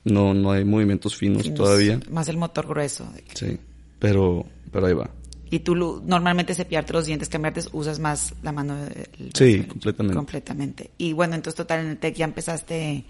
[0.04, 2.00] no, no hay movimientos finos, todavía.
[2.10, 3.08] Más el motor grueso.
[3.34, 3.58] Sí,
[4.00, 5.10] pero, pero ahí va.
[5.50, 8.76] Y tú normalmente cepillarte los dientes, cambiarte, usas más la mano.
[9.34, 10.16] sí, completamente.
[10.16, 10.92] Completamente.
[10.98, 13.06] Y bueno, entonces total en el TEC ya empezaste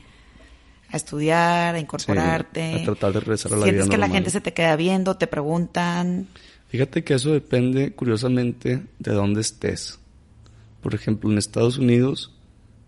[0.89, 2.81] a estudiar, a incorporarte.
[2.81, 5.27] a tratar de regresar a la ¿Sientes que la gente se te queda viendo, te
[5.27, 6.27] preguntan?
[6.73, 9.99] Fíjate que eso depende, curiosamente, de dónde estés.
[10.81, 12.33] Por ejemplo, en Estados Unidos,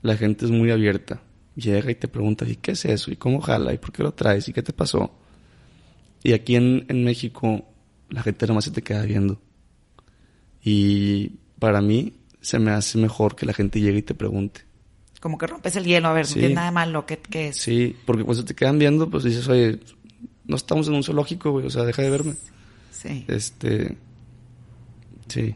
[0.02, 1.22] la gente es muy abierta.
[1.56, 3.12] Llega y te pregunta, ¿y qué es eso?
[3.12, 3.76] ¿Y cómo jala?
[3.76, 4.48] ¿Y por qué lo traes?
[4.48, 5.12] ¿Y qué te pasó?
[6.24, 7.64] Y aquí en, en México,
[8.10, 9.40] la gente nomás se te queda viendo.
[10.64, 14.62] Y para mí se me hace mejor que la gente llegue y te pregunte.
[15.22, 17.58] Como que rompes el hielo, a ver, no tiene nada malo, ¿qué, ¿qué, es?
[17.58, 19.80] Sí, porque cuando te quedan viendo, pues dices, oye,
[20.46, 22.34] no estamos en un zoológico, güey, o sea, deja de verme.
[22.96, 23.26] Sí.
[23.28, 23.98] Este,
[25.28, 25.56] sí.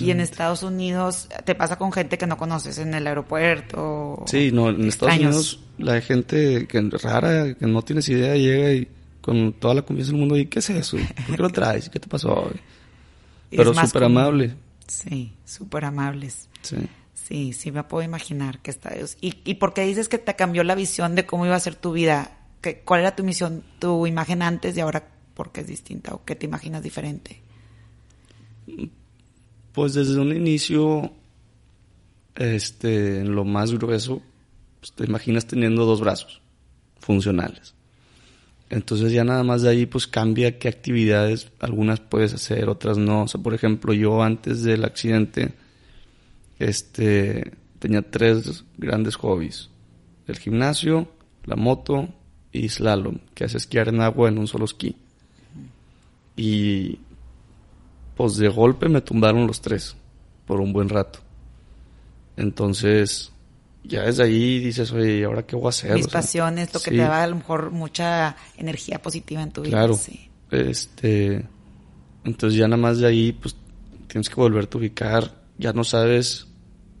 [0.00, 4.24] Y en Estados Unidos, ¿te pasa con gente que no conoces en el aeropuerto?
[4.26, 8.88] Sí, no, en Estados Unidos la gente que rara, que no tienes idea, llega y
[9.20, 10.96] con toda la confianza del mundo, ¿y qué es eso?
[11.26, 11.88] ¿Por qué lo traes?
[11.88, 12.50] ¿Qué te pasó?
[13.50, 14.54] Pero súper amable.
[14.86, 16.48] Sí, súper amables.
[16.62, 16.76] Sí.
[17.14, 18.92] Sí, sí me puedo imaginar que está...
[19.20, 21.74] ¿Y, ¿Y por qué dices que te cambió la visión de cómo iba a ser
[21.74, 22.38] tu vida?
[22.62, 25.08] ¿Qué, ¿Cuál era tu misión, tu imagen antes y ahora
[25.38, 26.14] por qué es distinta?
[26.14, 27.40] ¿O qué te imaginas diferente?
[29.72, 31.12] Pues desde un inicio,
[32.34, 34.20] este, en lo más grueso,
[34.80, 36.42] pues te imaginas teniendo dos brazos
[36.98, 37.74] funcionales.
[38.68, 43.22] Entonces ya nada más de ahí pues cambia qué actividades algunas puedes hacer, otras no.
[43.22, 45.54] O sea, por ejemplo, yo antes del accidente
[46.58, 49.70] este tenía tres grandes hobbies.
[50.26, 51.08] El gimnasio,
[51.44, 52.08] la moto
[52.50, 54.96] y slalom, que es esquiar en agua en un solo esquí.
[56.38, 57.00] Y
[58.16, 59.96] pues de golpe me tumbaron los tres
[60.46, 61.18] por un buen rato.
[62.36, 63.32] Entonces,
[63.82, 65.94] ya desde ahí dices, oye, ¿y ahora qué voy a hacer?
[65.94, 69.78] Mis pasiones, lo que te da a lo mejor mucha energía positiva en tu vida.
[69.78, 69.98] Claro.
[70.52, 71.44] Este,
[72.24, 73.56] entonces ya nada más de ahí, pues
[74.06, 75.42] tienes que volverte a ubicar.
[75.58, 76.46] Ya no sabes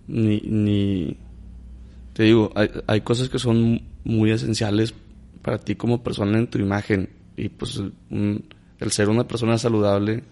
[0.08, 1.16] ni, ni
[2.12, 4.92] te digo, hay, hay cosas que son muy esenciales
[5.42, 7.08] para ti como persona en tu imagen.
[7.36, 7.80] Y pues
[8.80, 10.24] el ser una persona saludable,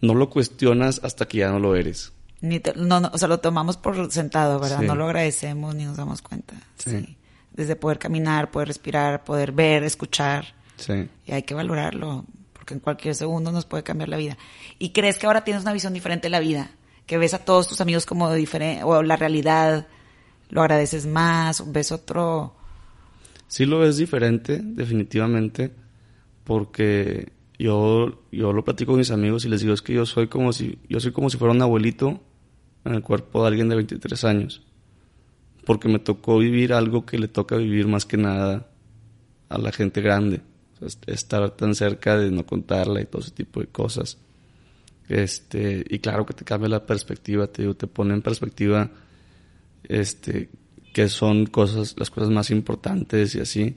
[0.00, 2.12] no lo cuestionas hasta que ya no lo eres.
[2.40, 4.82] Ni no, no, o sea, lo tomamos por sentado, ¿verdad?
[4.82, 6.54] No lo agradecemos ni nos damos cuenta.
[6.76, 7.16] Sí.
[7.52, 10.54] Desde poder caminar, poder respirar, poder ver, escuchar.
[10.76, 11.08] Sí.
[11.24, 14.36] Y hay que valorarlo, porque en cualquier segundo nos puede cambiar la vida.
[14.78, 16.70] ¿Y crees que ahora tienes una visión diferente de la vida?
[17.06, 19.86] Que ves a todos tus amigos como diferente, o la realidad,
[20.50, 22.54] lo agradeces más, ves otro...
[23.48, 25.72] Sí lo ves diferente, definitivamente,
[26.44, 30.28] porque yo, yo lo platico con mis amigos y les digo, es que yo soy
[30.28, 32.20] como si, yo soy como si fuera un abuelito
[32.84, 34.62] en el cuerpo de alguien de 23 años.
[35.64, 38.68] Porque me tocó vivir algo que le toca vivir más que nada
[39.48, 40.42] a la gente grande.
[41.06, 44.18] estar tan cerca de no contarla y todo ese tipo de cosas.
[45.08, 48.90] Este, y claro que te cambia la perspectiva, te te pone en perspectiva,
[49.84, 50.50] este,
[50.92, 53.76] que son cosas, las cosas más importantes y así.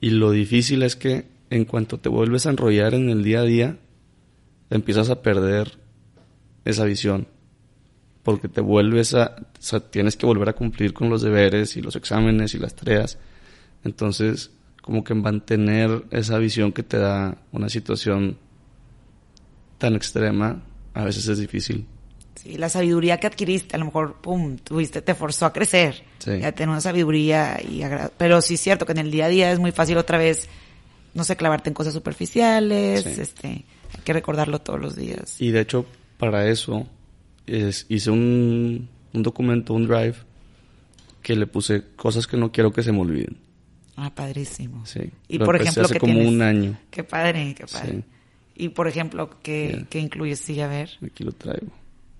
[0.00, 3.44] Y lo difícil es que en cuanto te vuelves a enrollar en el día a
[3.44, 3.76] día,
[4.70, 5.78] empiezas a perder
[6.64, 7.26] esa visión.
[8.22, 11.82] Porque te vuelves a, o sea, tienes que volver a cumplir con los deberes y
[11.82, 13.18] los exámenes y las tareas.
[13.82, 14.50] Entonces,
[14.82, 18.36] como que mantener esa visión que te da una situación
[19.78, 20.62] tan extrema,
[20.94, 21.86] a veces es difícil.
[22.34, 26.42] Sí, la sabiduría que adquiriste, a lo mejor, pum, tuviste, te forzó a crecer, Sí.
[26.42, 27.82] a tener una sabiduría y
[28.16, 30.48] pero sí es cierto que en el día a día es muy fácil otra vez,
[31.14, 33.20] no sé, clavarte en cosas superficiales, Sí.
[33.20, 35.40] este, hay que recordarlo todos los días.
[35.40, 35.86] Y de hecho,
[36.18, 36.86] para eso,
[37.46, 40.14] es- hice un, un documento, un drive,
[41.22, 43.36] que le puse cosas que no quiero que se me olviden.
[43.96, 44.86] Ah, padrísimo.
[44.86, 45.10] Sí.
[45.28, 46.32] Y Lo por ejemplo, hace ¿qué como tienes?
[46.32, 46.78] un año.
[46.90, 47.92] Qué padre, qué padre.
[47.92, 48.04] Sí.
[48.54, 49.86] Y por ejemplo, ¿qué, Yeah.
[49.90, 50.38] qué incluyes?
[50.38, 50.90] Sí, a ver.
[51.04, 51.66] Aquí lo traigo.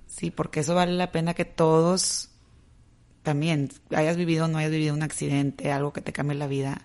[0.07, 2.29] Sí, porque eso vale la pena que todos
[3.23, 6.83] también, hayas vivido o no hayas vivido un accidente, algo que te cambie la vida,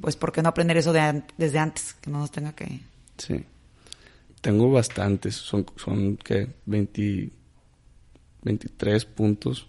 [0.00, 1.94] pues ¿por qué no aprender eso desde antes?
[2.00, 2.80] Que no nos tenga que...
[3.16, 3.44] Sí.
[4.40, 5.34] Tengo bastantes.
[5.34, 6.48] Son, son ¿qué?
[6.66, 7.30] 20,
[8.42, 9.66] 23 puntos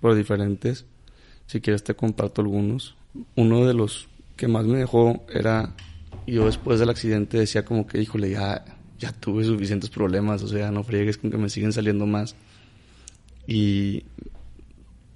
[0.00, 0.84] por diferentes.
[1.46, 2.96] Si quieres te comparto algunos.
[3.34, 5.74] Uno de los que más me dejó era...
[6.26, 8.64] Yo después del accidente decía como que, híjole, ya,
[8.98, 10.42] ya tuve suficientes problemas.
[10.42, 12.36] O sea, no friegues con que me siguen saliendo más.
[13.46, 14.04] Y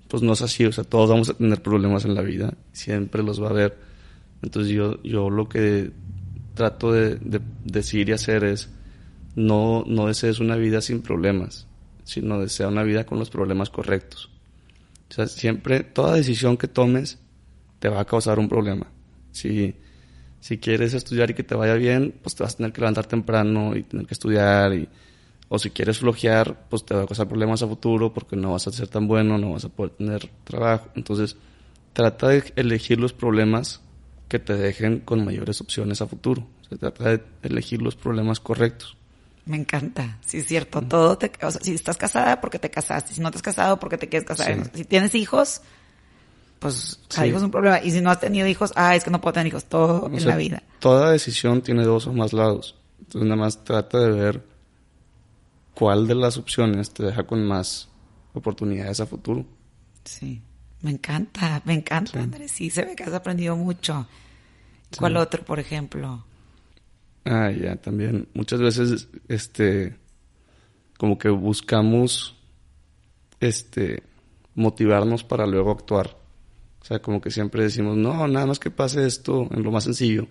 [0.09, 0.65] pues no es así.
[0.65, 2.55] O sea, todos vamos a tener problemas en la vida.
[2.73, 3.92] Siempre los va a haber.
[4.43, 5.93] Entonces yo, yo lo que
[6.55, 8.71] trato de, de decir y hacer es
[9.35, 11.67] no, no desees una vida sin problemas,
[12.05, 14.31] sino desea una vida con los problemas correctos.
[15.11, 17.19] O sea, siempre, toda decisión que tomes
[17.79, 18.87] te va a causar un problema.
[19.31, 19.75] Si,
[20.41, 23.07] si quieres estudiar y que te vaya bien, pues te vas a tener que levantar
[23.07, 24.75] temprano y tener que estudiar.
[24.75, 24.89] Y,
[25.49, 28.67] o si quieres flojear, pues te va a causar problemas a futuro porque no vas
[28.67, 30.89] a ser tan bueno, no vas a poder tener trabajo.
[30.95, 31.37] Entonces,
[31.93, 33.83] trata de elegir los problemas
[34.33, 36.47] que te dejen con mayores opciones a futuro.
[36.71, 38.97] Se trata de elegir los problemas correctos.
[39.45, 43.13] Me encanta, sí es cierto, todo te, o sea, si estás casada porque te casaste,
[43.13, 44.71] si no te has casado porque te quieres casar, Sí.
[44.73, 45.61] si tienes hijos,
[46.61, 47.25] pues Sí.
[47.27, 49.49] es un problema, y si no has tenido hijos, ah, es que no puedo tener
[49.49, 50.63] hijos, todo O en sea, la vida.
[50.79, 52.75] Toda decisión tiene dos o más lados.
[53.01, 54.43] Entonces nada más trata de ver
[55.75, 57.91] cuál de las opciones te deja con más
[58.33, 59.45] oportunidades a futuro.
[60.05, 60.41] Sí,
[60.83, 62.19] me encanta, me encanta, Sí.
[62.19, 64.07] Andrés, sí, se ve que has aprendido mucho.
[64.99, 66.25] ¿Cuál otro, por ejemplo?
[67.25, 68.29] Ah, ya, también.
[68.35, 69.97] Muchas veces, este,
[70.99, 72.37] como que buscamos,
[73.41, 74.03] este,
[74.55, 76.17] motivarnos para luego actuar.
[76.81, 79.85] O sea, como que siempre decimos, no, nada más que pase esto en lo más
[79.85, 80.27] sencillo.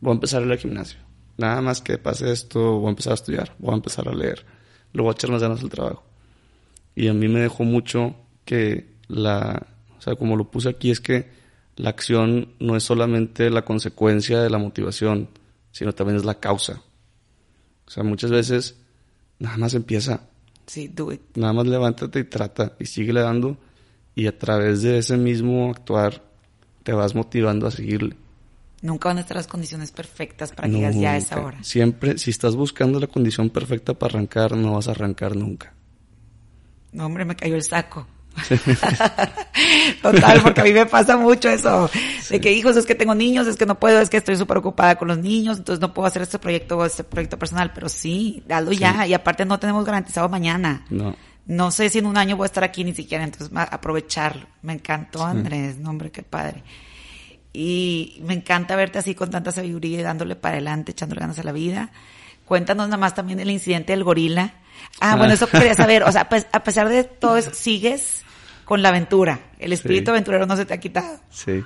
[0.00, 1.00] Voy a empezar a ir al gimnasio.
[1.36, 3.54] Nada más que pase esto, voy a empezar a estudiar.
[3.58, 4.46] Voy a empezar a leer.
[4.92, 6.04] Luego voy a echar las ganas al trabajo.
[6.94, 9.66] Y a mí me dejó mucho que la,
[9.98, 11.28] o sea, como lo puse aquí, es que
[11.76, 15.28] la acción no es solamente la consecuencia de la motivación,
[15.70, 16.82] sino también es la causa.
[17.86, 18.76] O sea, muchas veces
[19.38, 20.22] nada más empieza,
[20.66, 21.20] Sí, do it.
[21.36, 23.56] nada más levántate y trata y sigue dando
[24.14, 26.22] y a través de ese mismo actuar
[26.82, 28.16] te vas motivando a seguirle.
[28.82, 31.36] Nunca van a estar las condiciones perfectas para que digas ya es Nunca.
[31.42, 31.64] ahora.
[31.64, 35.74] Siempre, si estás buscando la condición perfecta para arrancar, no vas a arrancar nunca.
[36.92, 38.06] No, hombre, me cayó el saco.
[40.02, 41.90] Total, porque a mí me pasa mucho eso.
[42.30, 44.58] De que, hijos, es que tengo niños, es que no puedo, es que estoy súper
[44.58, 47.72] ocupada con los niños, entonces no puedo hacer este proyecto o este proyecto personal.
[47.74, 49.06] Pero sí, dalo ya.
[49.06, 50.84] Y aparte no tenemos garantizado mañana.
[50.90, 51.16] No.
[51.46, 54.46] No sé si en un año voy a estar aquí ni siquiera, entonces aprovecharlo.
[54.62, 55.78] Me encantó, Andrés.
[55.78, 56.62] No, hombre, qué padre.
[57.54, 61.42] Y me encanta verte así con tanta sabiduría y dándole para adelante, echándole ganas a
[61.42, 61.90] la vida.
[62.44, 64.54] Cuéntanos nada más también el incidente del gorila.
[65.00, 66.02] Ah, bueno, eso quería saber.
[66.02, 68.24] O sea, pues, a pesar de todo eso, sigues
[68.68, 69.40] con la aventura.
[69.58, 70.10] El espíritu Sí.
[70.10, 71.18] aventurero no se te ha quitado.
[71.30, 71.62] Sí.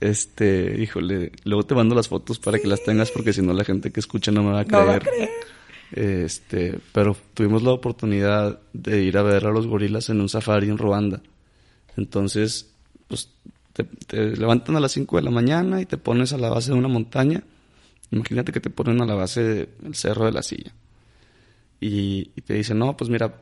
[0.00, 3.64] Este, híjole, luego te mando las fotos para que las tengas porque si no la
[3.64, 4.84] gente que escucha no me va a creer.
[4.84, 5.30] No va a creer.
[5.92, 10.68] Este, pero tuvimos la oportunidad de ir a ver a los gorilas en un safari
[10.68, 11.22] en Ruanda.
[11.96, 12.70] Entonces,
[13.08, 13.30] pues
[13.72, 16.72] te, te levantan a las 5 de la mañana y te pones a la base
[16.72, 17.42] de una montaña.
[18.10, 19.42] Imagínate que te ponen a la base
[19.80, 20.72] del cerro de la silla.
[21.80, 23.34] Y, y te dicen, no, pues mira,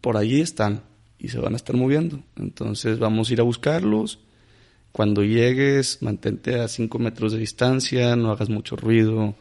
[0.00, 0.82] por allí están
[1.18, 2.20] y se van a estar moviendo.
[2.36, 4.20] Entonces vamos a ir a buscarlos.
[4.92, 9.34] Cuando llegues, mantente a 5 metros de distancia, no hagas mucho ruido,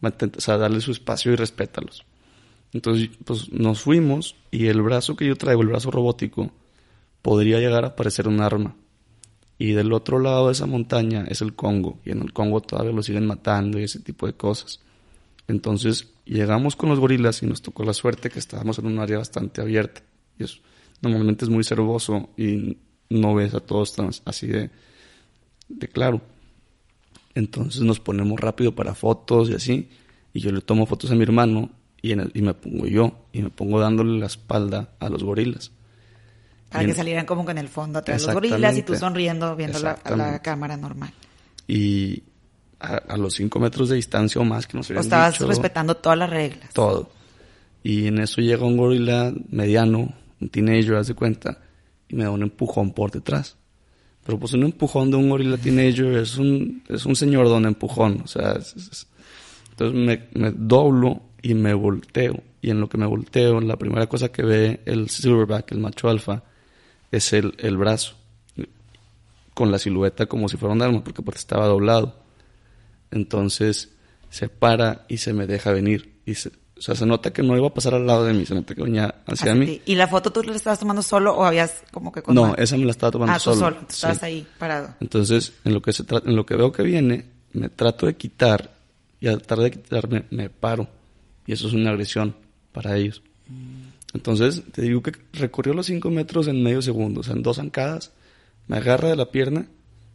[0.00, 2.04] mantente, o sea, darle su espacio y respétalos.
[2.72, 6.52] Entonces, pues nos fuimos y el brazo que yo traigo, el brazo robótico,
[7.20, 8.76] podría llegar a parecer un arma.
[9.58, 12.92] Y del otro lado de esa montaña es el Congo, y en el Congo todavía
[12.92, 14.80] lo siguen matando y ese tipo de cosas.
[15.48, 19.18] Entonces llegamos con los gorilas y nos tocó la suerte que estábamos en un área
[19.18, 20.02] bastante abierta.
[20.38, 20.60] Y es,
[21.02, 22.78] normalmente es muy cervoso y
[23.10, 24.70] no ves a todos tan así de,
[25.68, 26.20] de claro.
[27.34, 29.88] Entonces nos ponemos rápido para fotos y así.
[30.34, 33.26] Y yo le tomo fotos a mi hermano y, en el- y me pongo yo.
[33.32, 35.70] Y me pongo dándole la espalda a los gorilas.
[36.70, 38.94] Para Y que en- salieran como que en el fondo atrás los gorilas y tú
[38.96, 41.12] sonriendo viendo la, a la cámara normal.
[41.68, 42.22] Y
[42.80, 45.46] a, a los cinco metros de distancia o más que nos O habían estabas dicho,
[45.46, 46.72] respetando todas las reglas.
[46.74, 47.10] todo.
[47.82, 50.12] Y en eso llega un gorila mediano,
[50.42, 51.58] un teenager, haz de cuenta,
[52.08, 53.56] y me da un empujón por detrás.
[54.24, 58.20] Pero pues un empujón de un gorila teenager es un, es un señor don empujón.
[58.24, 59.06] O sea, es- es- es-
[59.70, 62.40] entonces me, doblo y me volteo.
[62.60, 66.08] Y en lo que me volteo, la primera cosa que ve el silverback, el macho
[66.08, 66.44] alfa,
[67.10, 68.14] es el, el brazo.
[69.54, 72.22] Con la silueta como si fuera un arma, porque pues estaba doblado.
[73.10, 73.90] Entonces
[74.30, 76.20] se para y se me deja venir.
[76.24, 76.34] Y
[76.82, 78.74] o sea, se nota que no iba a pasar al lado de mí, se nota
[78.74, 79.66] que venía hacia Hacia mí.
[79.66, 79.82] ti.
[79.86, 82.58] ¿Y la foto tú la estabas tomando solo o habías como que con No, más?
[82.58, 83.56] esa me la estaba tomando Ah, tú solo.
[83.56, 83.76] solo.
[83.76, 83.94] Tú sí.
[83.94, 84.94] estabas ahí parado.
[85.00, 88.74] Entonces, en lo que se en lo que veo que viene, me trato de quitar
[89.20, 90.88] y al tratar de quitarme me paro
[91.46, 92.34] y eso es una agresión
[92.72, 93.22] para ellos.
[94.12, 97.58] Entonces, te digo que recorrió los 5 metros en medio segundo, o sea, en dos
[97.58, 98.10] zancadas,
[98.66, 99.66] me agarra de la pierna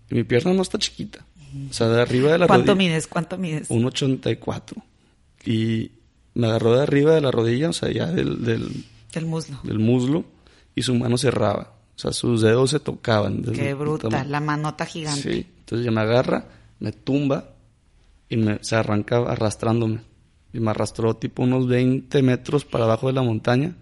[0.10, 1.26] y mi pierna no está chiquita.
[1.70, 2.90] O sea, de arriba de la ¿Cuánto rodilla.
[2.90, 3.08] mides?
[3.08, 3.70] ¿Cuánto mides?
[3.70, 4.74] 1.84.
[5.46, 5.92] Y
[6.38, 9.60] me agarró de arriba de la rodilla, o sea, ya del, del, El muslo.
[9.64, 10.24] del muslo,
[10.76, 11.74] y su mano cerraba.
[11.96, 13.42] O sea, sus dedos se tocaban.
[13.44, 14.24] Qué bruta.
[14.26, 15.22] La manota gigante.
[15.22, 16.46] Sí, entonces ya me agarra,
[16.80, 17.50] me tumba
[18.30, 20.02] y me, se arranca arrastrándome.
[20.54, 23.76] Y me arrastró tipo unos 20 metros para abajo de la montaña.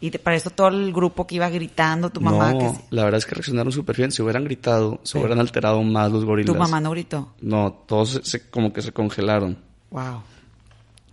[0.00, 3.04] Y te- para eso todo el grupo que iba gritando, tu mamá, no, que la
[3.04, 4.10] verdad es que reaccionaron súper bien.
[4.10, 6.52] Si hubieran gritado, se hubieran alterado más los gorilas.
[6.52, 7.34] tu mamá no gritó.
[7.40, 9.58] No, todos se- se- como que se congelaron.
[9.90, 10.22] Wow.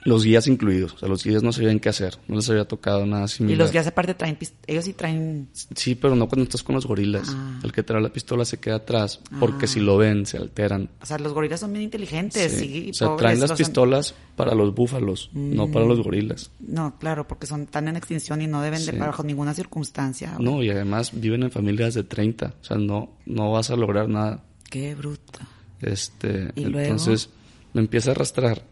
[0.06, 0.94] Los guías incluidos.
[0.94, 2.18] O sea, los guías no sabían qué hacer.
[2.28, 3.58] No les había tocado nada Y similar.
[3.60, 7.30] los guías aparte traen, ellos sí traen, Sí, pero no cuando estás con los gorilas.
[7.36, 7.60] Ah.
[7.64, 9.20] El que trae la pistola se queda atrás.
[9.40, 9.68] Porque Ah.
[9.68, 10.90] si lo ven, se alteran.
[11.02, 12.52] o sea, los gorilas son bien inteligentes.
[12.52, 12.60] Sí.
[12.60, 16.50] Sí, o sea, pobres, traen las pistolas para los búfalos, no para los gorilas.
[16.60, 20.36] No, claro, porque son tan en extinción y no deben de bajo ninguna circunstancia.
[20.40, 22.54] No, y además viven en familias de 30.
[22.62, 24.44] O sea, no, no vas a lograr nada.
[24.70, 25.48] Qué bruta.
[25.82, 26.80] Este, ¿Y luego?
[26.92, 27.30] entonces
[27.74, 28.64] me empieza a arrastrar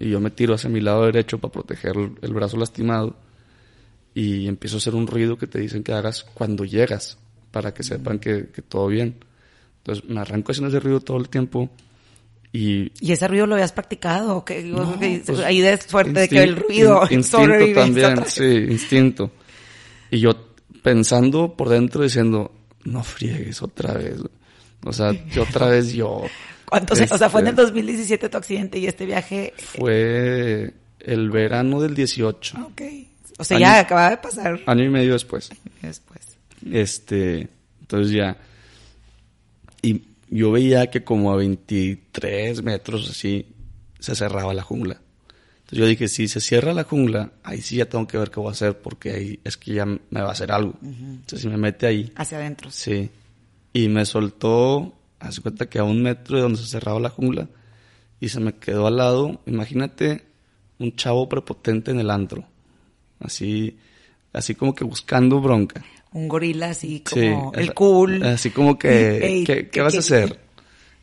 [0.00, 1.92] y yo me tiro hacia mi lado derecho para proteger
[2.22, 3.14] el, brazo lastimado
[4.14, 7.18] y empiezo a hacer un ruido que te dicen que hagas cuando llegas
[7.52, 9.16] para que sepan que, que todo bien.
[9.78, 11.70] Entonces me arranco haciendo ese ruido todo el tiempo
[12.52, 14.38] y ¿Y ese ruido lo habías practicado?
[14.38, 14.62] ¿O qué?
[14.64, 19.30] No, Que- pues, ahí de suerte de que el ruido in- instinto también, sí, instinto.
[20.10, 20.32] Y yo
[20.82, 22.50] pensando por dentro diciendo,
[22.84, 24.16] no friegues otra vez.
[24.84, 26.22] O sea, yo otra vez yo.
[26.70, 26.98] ¿Cuántos?
[27.10, 29.52] O sea, fue en el Este, 2017 tu accidente y este viaje.
[29.58, 32.82] Fue el verano del 18, Ok.
[33.38, 35.50] O sea, Año- ya acababa de pasar año y medio después.
[35.82, 36.20] después.
[36.70, 37.48] Este,
[37.80, 38.36] entonces ya.
[39.82, 43.46] Y yo veía que como a 23 metros así
[43.98, 45.00] se cerraba la jungla.
[45.60, 48.40] Entonces yo dije, si se cierra la jungla, ahí sí ya tengo que ver qué
[48.40, 50.74] voy a hacer porque ahí es que ya me va a hacer algo.
[50.82, 52.70] Entonces si me mete ahí, Hacia adentro.
[52.70, 53.08] sí.
[53.72, 57.48] Y me soltó, hace cuenta que a un metro de donde se cerraba la jungla
[58.18, 60.24] y se me quedó al lado, imagínate
[60.78, 62.44] un chavo prepotente en el antro.
[63.20, 63.78] Así,
[64.32, 65.84] así como que buscando bronca.
[66.12, 68.22] Un gorila así Sí, como el cool.
[68.22, 70.40] Así como que, Ey, ¿qué, ¿qué qué vas a hacer?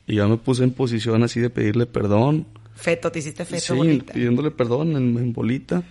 [0.08, 2.48] Y yo me puse en posición así de pedirle perdón.
[2.76, 5.84] Feto, te hiciste feto sí, pidiéndole perdón en, en bolita.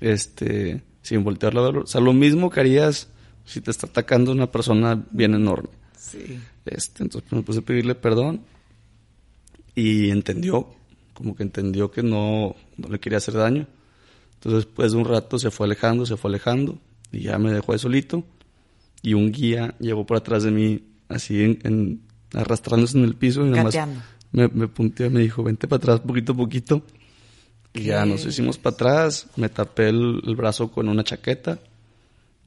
[0.00, 1.82] Este, sin voltearlo a ver.
[1.82, 3.08] O sea, lo mismo que harías
[3.44, 5.70] si te está atacando una persona bien enorme.
[6.00, 6.40] Sí.
[6.64, 8.40] Este, entonces me puse a pedirle perdón.
[9.74, 10.68] Y entendió,
[11.14, 13.66] como que entendió que no, no le quería hacer daño.
[14.34, 16.78] Entonces después de un rato se fue alejando, se fue alejando.
[17.12, 18.24] Y ya me dejó ahí solito.
[19.02, 23.42] Y un guía llegó por atrás de mí, así en, en- arrastrándose en el piso.
[23.46, 23.72] Y nada más
[24.32, 26.82] me, me punteó y me dijo, vente para atrás poquito a poquito.
[27.74, 29.26] Y ya nos hicimos para atrás.
[29.36, 31.60] Me tapé el, el brazo con una chaqueta.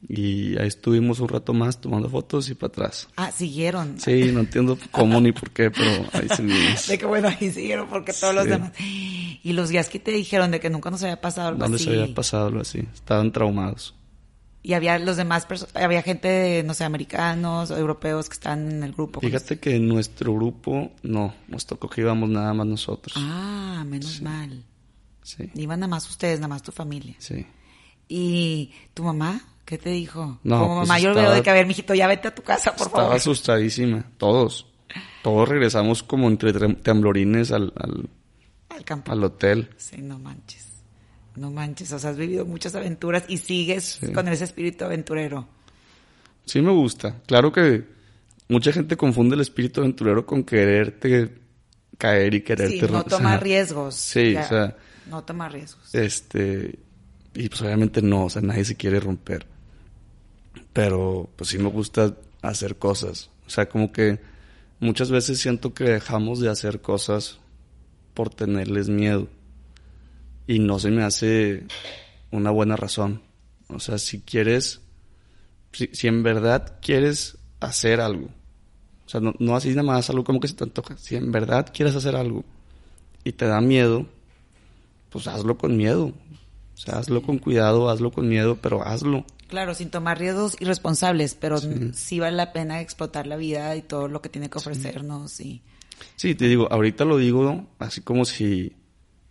[0.09, 3.07] Y ahí estuvimos un rato más tomando fotos y para atrás.
[3.15, 3.99] Ah, siguieron.
[3.99, 6.87] Sí, no entiendo cómo ni por qué, pero ahí seguimos.
[6.87, 8.49] De que bueno, ahí siguieron porque todos los Sí.
[8.49, 8.71] demás.
[8.79, 11.89] Y los guías que te dijeron de que nunca nos había pasado algo les así.
[11.89, 12.79] había pasado algo así.
[12.93, 13.95] Estaban traumados.
[14.65, 18.93] Y había los demás había gente, de, no sé, americanos europeos que están en el
[18.93, 19.19] grupo.
[19.19, 23.13] Fíjate que en nuestro grupo, no, nos tocó que íbamos nada más nosotros.
[23.17, 24.63] Ah, menos mal.
[25.21, 27.15] Sí, Iban nada más ustedes, nada más tu familia.
[27.19, 27.45] sí.
[28.09, 29.41] ¿Y tu mamá?
[29.65, 30.39] ¿Qué te dijo?
[30.43, 32.35] No, Como pues mamá, yo estaba- veo de que, a ver, mijito, ya vete a
[32.35, 33.15] tu casa, por Estaba favor.
[33.17, 34.67] asustadísima, todos.
[35.23, 38.09] Todos regresamos como entre temblorines al, al,
[38.69, 39.11] Al campo.
[39.11, 39.69] al hotel.
[39.77, 40.67] Sí, no manches.
[41.35, 41.91] No manches.
[41.93, 44.11] O sea, has vivido muchas aventuras y sigues Sí.
[44.11, 45.47] con ese espíritu aventurero.
[46.45, 47.21] Sí me gusta.
[47.25, 47.85] Claro que
[48.49, 51.33] mucha gente confunde el espíritu aventurero con quererte
[51.97, 52.81] caer y quererte...
[52.81, 53.95] Sí, no tomar riesgos.
[53.95, 54.75] Sí, o sea...
[55.09, 55.95] No tomar riesgos.
[55.95, 56.77] Este...
[57.33, 59.47] Y pues obviamente no, o sea, nadie se quiere romper.
[60.73, 63.29] Pero pues sí me gusta hacer cosas.
[63.45, 64.19] O sea, como que
[64.79, 67.39] muchas veces siento que dejamos de hacer cosas
[68.13, 69.27] por tenerles miedo.
[70.47, 71.65] Y no se me hace
[72.31, 73.21] una buena razón.
[73.69, 74.81] O sea, si quieres,
[75.71, 78.27] si, en verdad quieres hacer algo,
[79.05, 81.31] o sea, no, no así nada más algo como que se te antoja, si en
[81.31, 82.43] verdad quieres hacer algo
[83.23, 84.05] y te da miedo,
[85.09, 86.13] pues hazlo con miedo.
[86.73, 89.25] O sea, hazlo con cuidado, hazlo con miedo, pero hazlo.
[89.53, 92.19] Claro, sin tomar riesgos irresponsables, pero sí.
[92.19, 95.39] vale la pena explotar la vida y todo lo que tiene que ofrecernos.
[95.41, 95.61] Y...
[96.15, 98.73] Sí, te digo, ahorita lo digo así como si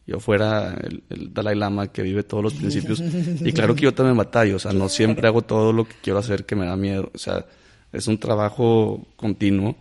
[0.06, 3.00] yo fuera el, Dalai Lama que vive todos los principios.
[3.40, 6.20] y claro que yo también batallo, o sea, no siempre hago todo lo que quiero
[6.20, 7.10] hacer que me da miedo.
[7.12, 7.44] O sea,
[7.90, 9.74] es un trabajo continuo,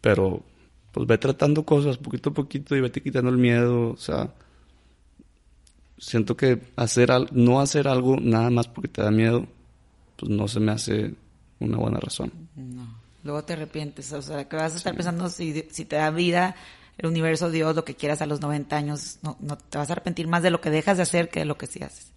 [0.00, 0.44] pero
[0.92, 4.32] pues ve tratando cosas poquito a poquito y vete quitando el miedo, o sea,
[5.98, 9.48] siento que hacer no hacer algo nada más porque te da miedo,
[10.22, 11.14] pues no se me hace
[11.58, 12.32] una buena razón.
[12.54, 12.86] No.
[13.24, 16.54] Luego te arrepientes, o sea, que vas a estar pensando si, si te da vida
[16.96, 19.94] el universo, Dios, lo que quieras a los 90 años, no, no te vas a
[19.94, 22.12] arrepentir más de lo que dejas de hacer que de lo que sí haces.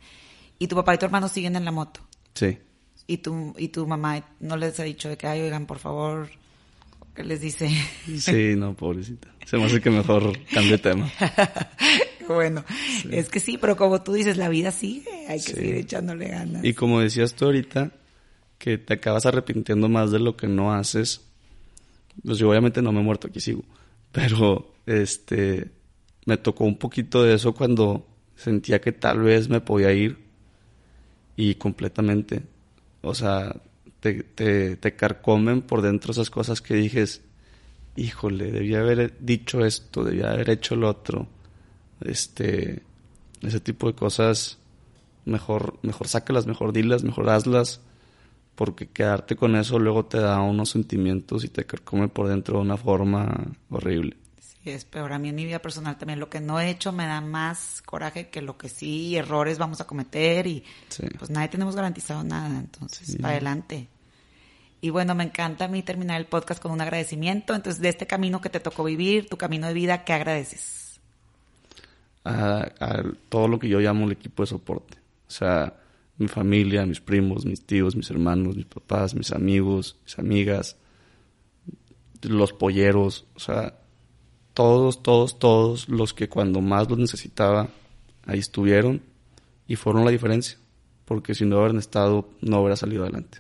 [0.60, 2.02] Y tu papá y tu hermano siguen en la moto.
[2.36, 2.60] Sí.
[3.08, 6.30] Y tu, y tu mamá no les ha dicho de que, ay, oigan, por favor,
[7.16, 7.72] ¿qué les dice?
[8.20, 9.30] Sí, no, pobrecita.
[9.46, 11.12] Se me hace que mejor cambie tema.
[12.34, 12.64] bueno,
[13.12, 16.64] es que sí, pero como tú dices, la vida sigue, hay que seguir echándole ganas.
[16.64, 17.92] Y como decías tú ahorita,
[18.58, 21.22] que te acabas arrepintiendo más de lo que no haces,
[22.24, 23.64] pues yo obviamente no me he muerto, aquí sigo,
[24.12, 25.72] pero este,
[26.26, 30.18] me tocó un poquito de eso cuando sentía que tal vez me podía ir
[31.36, 32.42] y completamente,
[33.02, 33.56] o sea,
[34.00, 37.22] te, te, te carcomen por dentro esas cosas que dijes,
[37.96, 41.28] híjole, debía haber dicho esto, debía haber hecho lo otro
[42.02, 42.84] este,
[43.42, 44.58] ese tipo de cosas,
[45.26, 47.82] mejor, mejor sácalas, mejor dilas, mejor hazlas,
[48.56, 52.62] porque quedarte con eso luego te da unos sentimientos y te come por dentro de
[52.62, 54.18] una forma horrible.
[54.40, 55.14] Sí, es peor.
[55.14, 57.82] A mí en mi vida personal también lo que no he hecho me da más
[57.84, 60.64] coraje que lo que sí, errores vamos a cometer y
[61.20, 63.90] pues nadie tenemos garantizado nada, entonces, para adelante.
[64.82, 67.56] Y bueno, me encanta a mí terminar el podcast con un agradecimiento.
[67.56, 70.85] Entonces, de este camino que te tocó vivir, tu camino de vida, ¿qué agradeces?
[72.26, 74.98] A, todo lo que yo llamo el equipo de soporte.
[75.28, 75.76] O sea,
[76.18, 80.78] mi familia, mis primos, mis tíos, mis hermanos, mis papás, mis amigos, mis amigas,
[82.22, 83.80] los polleros, o sea,
[84.54, 87.70] todos, todos, todos los que cuando más los necesitaba,
[88.26, 89.02] ahí estuvieron
[89.68, 90.58] y fueron la diferencia,
[91.06, 93.40] porque si no hubieran estado, no hubiera salido adelante.